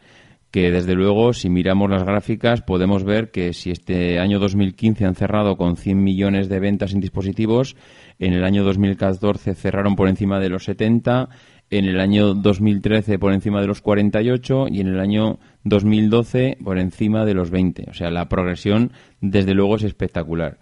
que 0.54 0.70
desde 0.70 0.94
luego 0.94 1.34
si 1.34 1.50
miramos 1.50 1.90
las 1.90 2.04
gráficas 2.04 2.62
podemos 2.62 3.04
ver 3.04 3.32
que 3.32 3.54
si 3.54 3.72
este 3.72 4.20
año 4.20 4.38
2015 4.38 5.04
han 5.04 5.16
cerrado 5.16 5.58
con 5.58 5.78
100 5.78 6.04
millones 6.04 6.48
de 6.48 6.60
ventas 6.60 6.94
en 6.94 7.00
dispositivos, 7.00 7.76
en 8.20 8.34
el 8.34 8.44
año 8.44 8.64
2014 8.64 9.56
cerraron 9.56 9.96
por 9.96 10.08
encima 10.08 10.40
de 10.40 10.50
los 10.50 10.66
70, 10.66 11.30
en 11.72 11.86
el 11.86 12.00
año 12.00 12.36
2013 12.36 13.18
por 13.18 13.34
encima 13.34 13.62
de 13.62 13.68
los 13.68 13.82
48 13.82 14.68
y 14.70 14.82
en 14.82 14.90
el 14.90 15.00
año 15.00 15.40
2012 15.64 16.60
por 16.64 16.78
encima 16.78 17.26
de 17.26 17.34
los 17.34 17.50
20. 17.50 17.88
O 17.90 17.96
sea, 17.96 18.12
la 18.12 18.30
progresión 18.30 18.92
desde 19.22 19.56
luego 19.56 19.78
es 19.78 19.84
espectacular. 19.84 20.60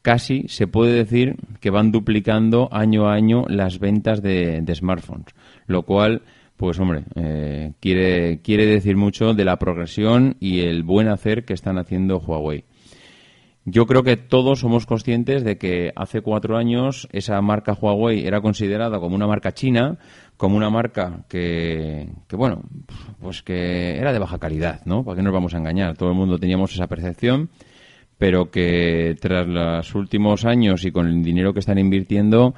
Casi 0.00 0.48
se 0.48 0.66
puede 0.66 0.94
decir 0.94 1.36
que 1.60 1.68
van 1.68 1.92
duplicando 1.92 2.70
año 2.72 3.10
a 3.10 3.12
año 3.12 3.44
las 3.46 3.78
ventas 3.78 4.22
de, 4.22 4.62
de 4.62 4.74
smartphones, 4.74 5.34
lo 5.66 5.82
cual 5.82 6.22
pues 6.64 6.80
hombre, 6.80 7.04
eh, 7.14 7.74
quiere, 7.78 8.40
quiere 8.40 8.64
decir 8.64 8.96
mucho 8.96 9.34
de 9.34 9.44
la 9.44 9.58
progresión 9.58 10.36
y 10.40 10.60
el 10.60 10.82
buen 10.82 11.08
hacer 11.08 11.44
que 11.44 11.52
están 11.52 11.76
haciendo 11.76 12.16
Huawei. 12.16 12.64
Yo 13.66 13.84
creo 13.84 14.02
que 14.02 14.16
todos 14.16 14.60
somos 14.60 14.86
conscientes 14.86 15.44
de 15.44 15.58
que 15.58 15.92
hace 15.94 16.22
cuatro 16.22 16.56
años 16.56 17.06
esa 17.12 17.38
marca 17.42 17.76
Huawei 17.78 18.26
era 18.26 18.40
considerada 18.40 18.98
como 18.98 19.14
una 19.14 19.26
marca 19.26 19.52
china, 19.52 19.98
como 20.38 20.56
una 20.56 20.70
marca 20.70 21.26
que, 21.28 22.08
que, 22.26 22.36
bueno, 22.36 22.62
pues 23.20 23.42
que 23.42 23.98
era 23.98 24.14
de 24.14 24.18
baja 24.18 24.38
calidad, 24.38 24.80
¿no? 24.86 25.04
¿Para 25.04 25.16
qué 25.16 25.22
nos 25.22 25.34
vamos 25.34 25.52
a 25.52 25.58
engañar? 25.58 25.98
Todo 25.98 26.08
el 26.08 26.16
mundo 26.16 26.38
teníamos 26.38 26.72
esa 26.72 26.86
percepción, 26.86 27.50
pero 28.16 28.50
que 28.50 29.16
tras 29.20 29.46
los 29.46 29.94
últimos 29.94 30.46
años 30.46 30.82
y 30.86 30.92
con 30.92 31.08
el 31.08 31.22
dinero 31.22 31.52
que 31.52 31.60
están 31.60 31.76
invirtiendo, 31.78 32.54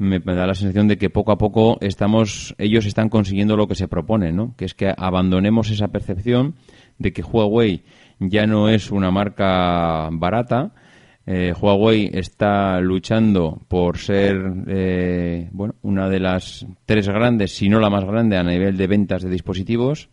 me, 0.00 0.18
da 0.18 0.46
la 0.46 0.54
sensación 0.54 0.88
de 0.88 0.96
que 0.96 1.10
poco 1.10 1.30
a 1.30 1.38
poco 1.38 1.76
estamos, 1.82 2.54
ellos 2.58 2.86
están 2.86 3.10
consiguiendo 3.10 3.56
lo 3.56 3.68
que 3.68 3.74
se 3.74 3.86
propone, 3.86 4.32
¿no? 4.32 4.54
Que 4.56 4.64
es 4.64 4.74
que 4.74 4.92
abandonemos 4.96 5.70
esa 5.70 5.88
percepción 5.88 6.54
de 6.98 7.12
que 7.12 7.22
Huawei 7.22 7.82
ya 8.18 8.46
no 8.46 8.70
es 8.70 8.90
una 8.90 9.10
marca 9.10 10.08
barata. 10.10 10.72
Eh, 11.26 11.52
Huawei 11.52 12.10
está 12.14 12.80
luchando 12.80 13.60
por 13.68 13.98
ser 13.98 14.36
eh, 14.68 15.50
bueno, 15.52 15.74
una 15.82 16.08
de 16.08 16.20
las 16.20 16.66
tres 16.86 17.06
grandes, 17.06 17.54
si 17.54 17.68
no 17.68 17.78
la 17.78 17.90
más 17.90 18.04
grande 18.04 18.38
a 18.38 18.42
nivel 18.42 18.78
de 18.78 18.86
ventas 18.86 19.22
de 19.22 19.30
dispositivos. 19.30 20.08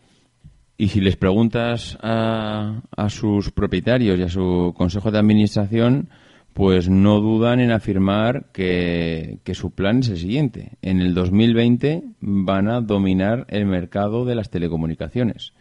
Y 0.78 0.90
si 0.90 1.00
les 1.00 1.16
preguntas 1.16 1.98
a, 2.04 2.82
a 2.96 3.10
sus 3.10 3.52
propietarios 3.52 4.20
y 4.20 4.24
a 4.24 4.30
su 4.30 4.74
consejo 4.76 5.12
de 5.12 5.20
administración, 5.20 6.10
pues 6.58 6.90
no 6.90 7.20
dudan 7.20 7.60
en 7.60 7.70
afirmar 7.70 8.48
que, 8.52 9.42
su 9.54 9.76
plan 9.76 10.00
es 10.00 10.10
el 10.10 10.18
siguiente. 10.18 10.72
En 10.82 11.02
el 11.02 11.14
2020 11.14 12.04
van 12.20 12.68
a 12.68 12.82
dominar 12.82 13.46
el 13.50 13.68
mercado 13.68 14.26
de 14.26 14.34
las 14.34 14.50
telecomunicaciones. 14.50 15.54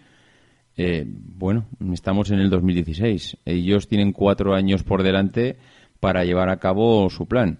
Eh, 0.78 1.04
bueno, 1.06 1.66
estamos 1.92 2.30
en 2.30 2.38
el 2.38 2.48
2016. 2.48 3.37
Ellos 3.44 3.88
tienen 3.88 4.12
cuatro 4.12 4.54
años 4.54 4.85
por 4.85 5.02
delante 5.02 5.59
para 6.00 6.24
llevar 6.24 6.48
a 6.48 6.61
cabo 6.61 7.11
su 7.11 7.28
plan. 7.28 7.59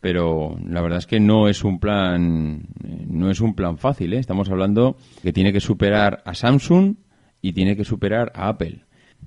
Pero 0.00 0.58
la 0.66 0.82
verdad 0.82 0.98
es 0.98 1.06
que 1.06 1.20
no 1.20 1.46
es 1.46 1.62
un 1.62 1.78
plan, 1.78 2.66
no 3.06 3.30
es 3.30 3.40
un 3.40 3.54
plan 3.54 3.78
fácil. 3.78 4.12
¿eh? 4.12 4.18
Estamos 4.18 4.50
hablando 4.50 4.96
que 5.22 5.32
tiene 5.32 5.52
que 5.52 5.60
superar 5.60 6.20
a 6.24 6.34
Samsung 6.34 6.96
y 7.40 7.52
tiene 7.52 7.76
que 7.76 7.84
superar 7.84 8.32
a 8.34 8.48
Apple. 8.48 8.80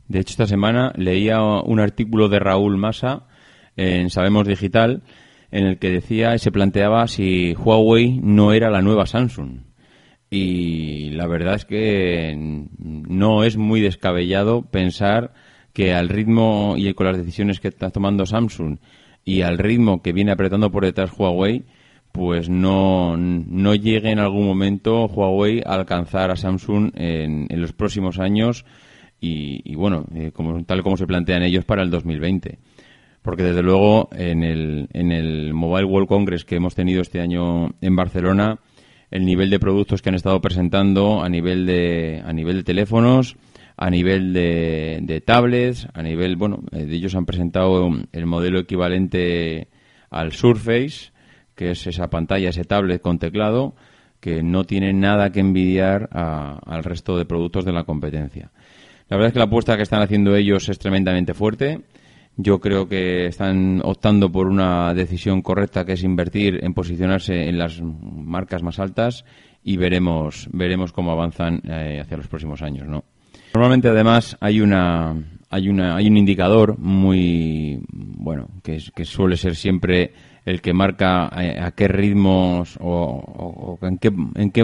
De 0.10 0.20
hecho, 0.20 0.32
esta 0.32 0.46
semana 0.46 0.92
leía 0.98 1.42
un 1.42 1.80
artículo 1.80 2.28
de 2.28 2.40
Raúl 2.40 2.76
Massa 2.76 3.28
en 3.76 4.10
Sabemos 4.10 4.48
Digital 4.48 5.04
en 5.52 5.66
el 5.66 5.78
que 5.78 5.90
decía 5.90 6.36
y 6.36 6.40
se 6.40 6.52
planteaba 6.52 7.08
si 7.08 7.54
Huawei 7.54 8.20
no 8.22 8.54
era 8.54 8.70
la 8.70 8.82
nueva 8.82 9.06
Samsung. 9.06 9.62
Y 10.30 11.12
la 11.12 11.28
verdad 11.28 11.56
es 11.56 11.66
que 11.66 12.36
no 12.78 13.44
es 13.44 13.58
muy 13.58 13.80
descabellado 13.80 14.64
pensar 14.64 15.34
que 15.72 15.94
al 15.94 16.10
ritmo 16.10 16.76
y 16.78 16.94
con 16.94 17.08
las 17.08 17.18
decisiones 17.18 17.60
que 17.60 17.68
está 17.68 17.90
tomando 17.90 18.26
Samsung 18.26 18.80
y 19.24 19.42
al 19.42 19.58
ritmo 19.58 20.02
que 20.02 20.14
viene 20.14 20.32
apretando 20.32 20.72
por 20.72 20.84
detrás 20.84 21.12
Huawei, 21.18 21.66
pues 22.12 22.50
no, 22.50 23.18
no 23.18 23.76
llegue 23.76 24.12
en 24.12 24.20
algún 24.20 24.46
momento 24.46 25.06
Huawei 25.06 25.62
a 25.66 25.74
alcanzar 25.74 26.32
a 26.32 26.36
Samsung 26.36 26.92
en, 26.96 27.48
en 27.50 27.62
los 27.62 27.74
próximos 27.74 28.20
años 28.20 28.66
y, 29.20 29.76
bueno, 29.76 30.06
eh, 30.14 30.32
tal 30.66 30.84
como 30.84 30.98
se 30.98 31.08
plantean 31.08 31.44
ellos 31.44 31.66
para 31.66 31.82
el 31.82 31.90
2020. 31.90 32.60
Porque 33.26 33.42
desde 33.42 33.64
luego 33.64 34.08
en 34.12 34.44
el, 34.44 34.88
en 34.94 35.12
el 35.12 35.52
Mobile 35.56 35.86
World 35.86 36.08
Congress 36.08 36.46
que 36.46 36.58
hemos 36.58 36.76
tenido 36.76 37.02
este 37.02 37.22
año 37.22 37.72
en 37.82 37.96
Barcelona, 37.96 38.60
el 39.10 39.26
nivel 39.26 39.50
de 39.50 39.60
productos 39.60 40.04
que 40.04 40.10
han 40.10 40.16
estado 40.16 40.40
presentando 40.42 41.24
a 41.24 41.28
nivel 41.28 41.66
de, 41.66 42.22
a 42.24 42.32
nivel 42.32 42.58
de 42.58 42.64
teléfonos, 42.64 43.36
a 43.78 43.90
nivel 43.90 44.32
de, 44.32 45.00
de 45.02 45.22
tablets, 45.22 45.88
a 45.96 46.04
nivel, 46.04 46.36
bueno, 46.36 46.62
eh, 46.72 46.86
ellos 46.88 47.16
han 47.16 47.26
presentado 47.26 47.90
el 48.12 48.26
modelo 48.28 48.60
equivalente 48.60 49.70
al 50.12 50.32
Surface, 50.32 51.12
que 51.56 51.72
es 51.72 51.88
esa 51.88 52.12
pantalla, 52.12 52.50
ese 52.50 52.64
tablet 52.64 53.02
con 53.02 53.18
teclado, 53.18 53.74
que 54.20 54.44
no 54.44 54.66
tiene 54.66 54.94
nada 54.94 55.32
que 55.32 55.40
envidiar 55.40 56.10
al 56.12 56.84
resto 56.84 57.18
de 57.18 57.26
productos 57.26 57.66
de 57.66 57.74
la 57.74 57.86
competencia. 57.86 58.52
La 59.10 59.18
verdad 59.18 59.30
es 59.30 59.34
que 59.34 59.40
la 59.40 59.46
apuesta 59.46 59.78
que 59.78 59.84
están 59.84 60.04
haciendo 60.04 60.36
ellos 60.36 60.70
es 60.70 60.78
tremendamente 60.78 61.34
fuerte. 61.34 61.82
Yo 62.38 62.60
creo 62.60 62.88
que 62.88 63.28
están 63.28 63.82
optando 63.84 64.32
por 64.32 64.48
una 64.48 64.94
decisión 64.94 65.42
correcta, 65.42 65.86
que 65.86 65.94
es 65.94 66.04
invertir 66.04 66.64
en 66.64 66.74
posicionarse 66.74 67.48
en 67.48 67.58
las 67.58 67.82
marcas 67.82 68.62
más 68.62 68.80
altas 68.80 69.24
y 69.64 69.78
veremos 69.78 70.50
veremos 70.52 70.92
cómo 70.92 71.12
avanzan 71.12 71.62
eh, 71.64 72.00
hacia 72.02 72.18
los 72.18 72.28
próximos 72.28 72.62
años, 72.62 72.88
¿no? 72.88 73.04
Normalmente, 73.54 73.88
además, 73.88 74.38
hay 74.42 74.60
una 74.60 75.16
hay 75.50 75.70
una 75.70 75.96
hay 75.96 76.08
un 76.08 76.18
indicador 76.18 76.78
muy 76.78 77.80
bueno 77.90 78.50
que, 78.62 78.80
que 78.94 79.06
suele 79.06 79.38
ser 79.38 79.56
siempre 79.56 80.12
el 80.44 80.62
que 80.62 80.74
marca 80.74 81.32
eh, 81.38 81.58
a, 81.60 81.72
qué 81.72 81.88
ritmos 81.88 82.78
o, 82.82 83.80
en 83.82 83.98
qué 83.98 84.12
en 84.36 84.52
qué 84.52 84.62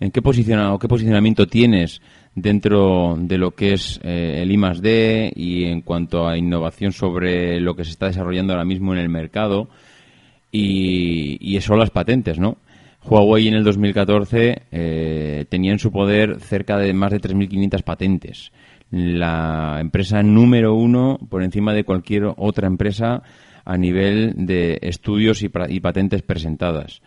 en 0.00 0.10
qué 0.10 0.22
posiciona, 0.22 0.72
o 0.74 0.78
qué 0.78 0.88
posicionamiento 0.88 1.46
tienes 1.46 2.00
dentro 2.34 3.16
de 3.18 3.38
lo 3.38 3.52
que 3.52 3.72
es 3.72 4.00
eh, 4.02 4.42
el 4.42 4.52
I 4.52 4.80
D 4.80 5.32
y 5.34 5.64
en 5.64 5.82
cuanto 5.82 6.28
a 6.28 6.38
innovación 6.38 6.92
sobre 6.92 7.60
lo 7.60 7.74
que 7.74 7.84
se 7.84 7.90
está 7.90 8.06
desarrollando 8.06 8.52
ahora 8.52 8.64
mismo 8.64 8.92
en 8.92 9.00
el 9.00 9.08
mercado 9.08 9.68
y, 10.52 11.36
y 11.40 11.56
eso 11.56 11.76
las 11.76 11.90
patentes, 11.90 12.38
¿no? 12.38 12.58
Huawei 13.04 13.48
en 13.48 13.54
el 13.54 13.64
2014 13.64 14.62
eh, 14.70 15.46
tenía 15.48 15.72
en 15.72 15.78
su 15.78 15.90
poder 15.90 16.38
cerca 16.40 16.76
de 16.76 16.92
más 16.92 17.10
de 17.12 17.20
3.500 17.20 17.82
patentes. 17.82 18.52
La 18.90 19.78
empresa 19.80 20.22
número 20.22 20.74
uno 20.74 21.18
por 21.28 21.42
encima 21.42 21.72
de 21.72 21.84
cualquier 21.84 22.24
otra 22.36 22.66
empresa 22.66 23.22
a 23.64 23.76
nivel 23.76 24.34
de 24.36 24.78
estudios 24.82 25.42
y 25.42 25.80
patentes 25.80 26.22
presentadas 26.22 27.00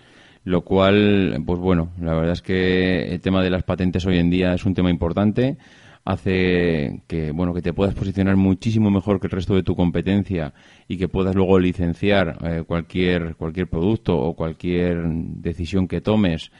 lo 0.44 0.62
cual, 0.64 1.42
pues 1.46 1.60
bueno, 1.60 1.94
la 2.00 2.14
verdad 2.14 2.34
es 2.34 2.42
que 2.42 3.14
el 3.14 3.22
tema 3.22 3.42
de 3.42 3.50
las 3.50 3.64
patentes 3.64 4.06
hoy 4.06 4.18
en 4.18 4.30
día 4.30 4.54
es 4.54 4.66
un 4.66 4.74
tema 4.74 4.90
importante. 4.90 5.58
Hace 6.06 7.02
que 7.08 7.32
bueno 7.32 7.54
que 7.54 7.62
te 7.62 7.72
puedas 7.72 7.96
posicionar 7.96 8.36
muchísimo 8.36 8.92
mejor 8.92 9.22
que 9.22 9.28
el 9.28 9.32
resto 9.32 9.56
de 9.56 9.64
tu 9.64 9.74
competencia 9.74 10.54
y 10.86 10.98
que 10.98 11.08
puedas 11.08 11.34
luego 11.34 11.58
licenciar 11.60 12.38
eh, 12.44 12.64
cualquier 12.68 13.38
cualquier 13.38 13.70
producto 13.70 14.18
o 14.18 14.36
cualquier 14.36 15.02
decisión 15.06 15.88
que 15.88 16.02
tomes 16.02 16.52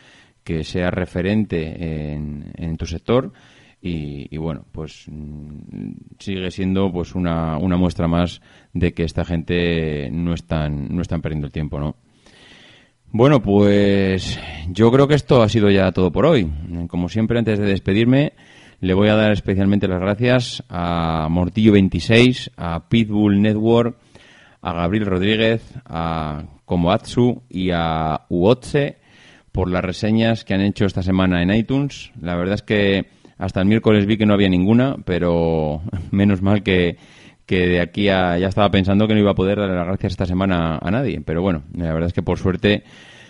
que 0.46 0.64
sea 0.64 0.92
referente 0.92 2.14
en, 2.14 2.78
tu 2.78 2.86
sector. 2.86 3.34
Y, 3.82 4.34
y, 4.34 4.38
bueno 4.38 4.66
pues 4.72 5.08
mm, 5.10 5.92
sigue 6.20 6.50
siendo 6.50 6.90
pues 6.90 7.14
una, 7.14 7.58
una 7.58 7.76
muestra 7.76 8.08
más 8.08 8.42
de 8.72 8.94
que 8.94 9.04
esta 9.04 9.26
gente 9.26 10.10
no 10.10 10.34
están 10.34 10.88
no 10.88 11.02
están 11.02 11.22
perdiendo 11.22 11.48
el 11.48 11.52
tiempo 11.52 11.82
no 11.82 11.98
bueno, 13.14 13.44
pues 13.44 14.40
yo 14.70 14.92
creo 14.92 15.08
que 15.08 15.14
esto 15.14 15.44
ha 15.44 15.48
sido 15.48 15.70
ya 15.70 15.92
todo 15.92 16.12
por 16.12 16.26
hoy. 16.26 16.52
Como 16.88 17.10
siempre, 17.10 17.38
antes 17.38 17.60
de 17.60 17.66
despedirme, 17.66 18.34
le 18.82 18.96
voy 18.96 19.08
a 19.08 19.16
dar 19.16 19.32
especialmente 19.32 19.88
las 19.88 20.00
gracias 20.00 20.64
a 20.68 21.28
Mortillo26, 21.30 22.54
a 22.58 22.90
Pitbull 22.90 23.40
Network, 23.40 23.98
a 24.62 24.74
Gabriel 24.74 25.06
Rodríguez, 25.06 25.62
a 25.86 26.44
Komoatsu 26.66 27.44
y 27.50 27.70
a 27.72 28.22
Uotse 28.30 28.98
por 29.52 29.70
las 29.70 29.86
reseñas 29.86 30.44
que 30.44 30.56
han 30.56 30.62
hecho 30.62 30.86
esta 30.86 31.04
semana 31.04 31.44
en 31.44 31.54
iTunes. 31.54 32.12
La 32.20 32.36
verdad 32.36 32.56
es 32.56 32.64
que 32.64 33.06
hasta 33.38 33.60
el 33.60 33.68
miércoles 33.68 34.08
vi 34.08 34.18
que 34.18 34.26
no 34.26 34.34
había 34.34 34.50
ninguna, 34.50 34.96
pero 35.06 35.84
menos 36.12 36.42
mal 36.42 36.64
que, 36.64 36.98
que 37.46 37.68
de 37.68 37.82
aquí 37.82 38.10
a 38.10 38.38
ya 38.38 38.48
estaba 38.48 38.70
pensando 38.72 39.08
que 39.08 39.14
no 39.14 39.20
iba 39.20 39.32
a 39.32 39.36
poder 39.36 39.60
dar 39.60 39.70
las 39.70 39.88
gracias 39.88 40.14
esta 40.14 40.26
semana 40.26 40.80
a 40.82 40.92
nadie. 40.92 41.22
Pero 41.26 41.42
bueno, 41.42 41.64
la 41.76 41.94
verdad 41.94 42.08
es 42.08 42.14
que 42.14 42.22
por 42.22 42.38
suerte 42.38 42.84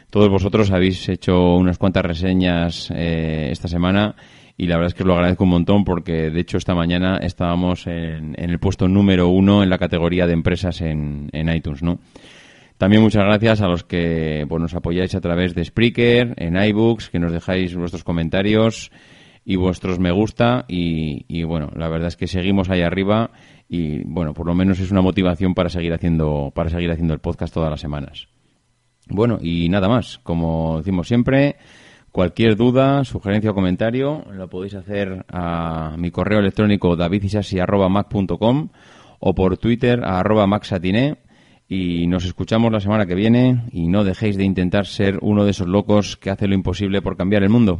todos 0.09 0.29
vosotros 0.29 0.71
habéis 0.71 1.09
hecho 1.09 1.55
unas 1.55 1.77
cuantas 1.77 2.05
reseñas 2.05 2.91
eh, 2.95 3.49
esta 3.51 3.67
semana 3.67 4.15
y 4.55 4.67
la 4.67 4.75
verdad 4.75 4.89
es 4.89 4.93
que 4.93 5.01
os 5.01 5.07
lo 5.07 5.15
agradezco 5.15 5.43
un 5.43 5.49
montón 5.49 5.83
porque 5.83 6.29
de 6.29 6.39
hecho 6.39 6.57
esta 6.57 6.75
mañana 6.75 7.17
estábamos 7.17 7.87
en, 7.87 8.35
el 8.37 8.59
puesto 8.59 8.87
número 8.87 9.29
uno 9.29 9.63
en 9.63 9.71
la 9.71 9.79
categoría 9.79 10.27
de 10.27 10.33
empresas 10.33 10.81
en, 10.81 11.31
iTunes, 11.33 11.81
¿no? 11.81 11.99
También 12.77 13.01
muchas 13.01 13.23
gracias 13.23 13.61
a 13.61 13.67
los 13.67 13.83
que 13.83 14.45
pues, 14.47 14.61
nos 14.61 14.75
apoyáis 14.75 15.15
a 15.15 15.21
través 15.21 15.55
de 15.55 15.63
Spreaker, 15.63 16.33
en 16.37 16.61
iBooks, 16.61 17.09
que 17.09 17.19
nos 17.19 17.31
dejáis 17.31 17.75
vuestros 17.75 18.03
comentarios 18.03 18.91
y 19.45 19.55
vuestros 19.55 19.99
me 19.99 20.11
gusta 20.11 20.65
y, 20.67 21.25
y, 21.27 21.43
bueno, 21.43 21.71
la 21.75 21.89
verdad 21.89 22.09
es 22.09 22.17
que 22.17 22.27
seguimos 22.27 22.69
ahí 22.69 22.81
arriba 22.81 23.31
y 23.73 24.03
bueno, 24.03 24.35
por 24.35 24.45
lo 24.45 24.53
menos 24.53 24.79
es 24.79 24.91
una 24.91 25.01
motivación 25.01 25.55
para 25.55 25.67
seguir 25.67 25.93
haciendo 25.93 26.51
para 26.53 26.69
seguir 26.69 26.91
haciendo 26.91 27.15
el 27.15 27.19
podcast 27.19 27.51
todas 27.51 27.71
las 27.71 27.79
semanas. 27.79 28.27
Bueno, 29.09 29.39
y 29.41 29.67
nada 29.67 29.89
más, 29.89 30.19
como 30.21 30.77
decimos 30.77 31.07
siempre, 31.07 31.55
cualquier 32.11 32.55
duda, 32.55 33.03
sugerencia 33.03 33.49
o 33.49 33.55
comentario 33.55 34.25
lo 34.31 34.47
podéis 34.47 34.75
hacer 34.75 35.25
a 35.27 35.95
mi 35.97 36.11
correo 36.11 36.37
electrónico 36.37 36.95
davidisasi@mac.com 36.95 38.69
o 39.19 39.33
por 39.33 39.57
Twitter 39.57 40.03
a 40.03 40.19
arroba 40.19 40.47
y 41.67 42.05
nos 42.05 42.25
escuchamos 42.25 42.71
la 42.71 42.79
semana 42.79 43.07
que 43.07 43.15
viene 43.15 43.63
y 43.71 43.87
no 43.87 44.03
dejéis 44.03 44.37
de 44.37 44.43
intentar 44.43 44.85
ser 44.85 45.17
uno 45.21 45.45
de 45.45 45.49
esos 45.49 45.67
locos 45.67 46.15
que 46.15 46.29
hace 46.29 46.47
lo 46.47 46.53
imposible 46.53 47.01
por 47.01 47.17
cambiar 47.17 47.41
el 47.41 47.49
mundo. 47.49 47.79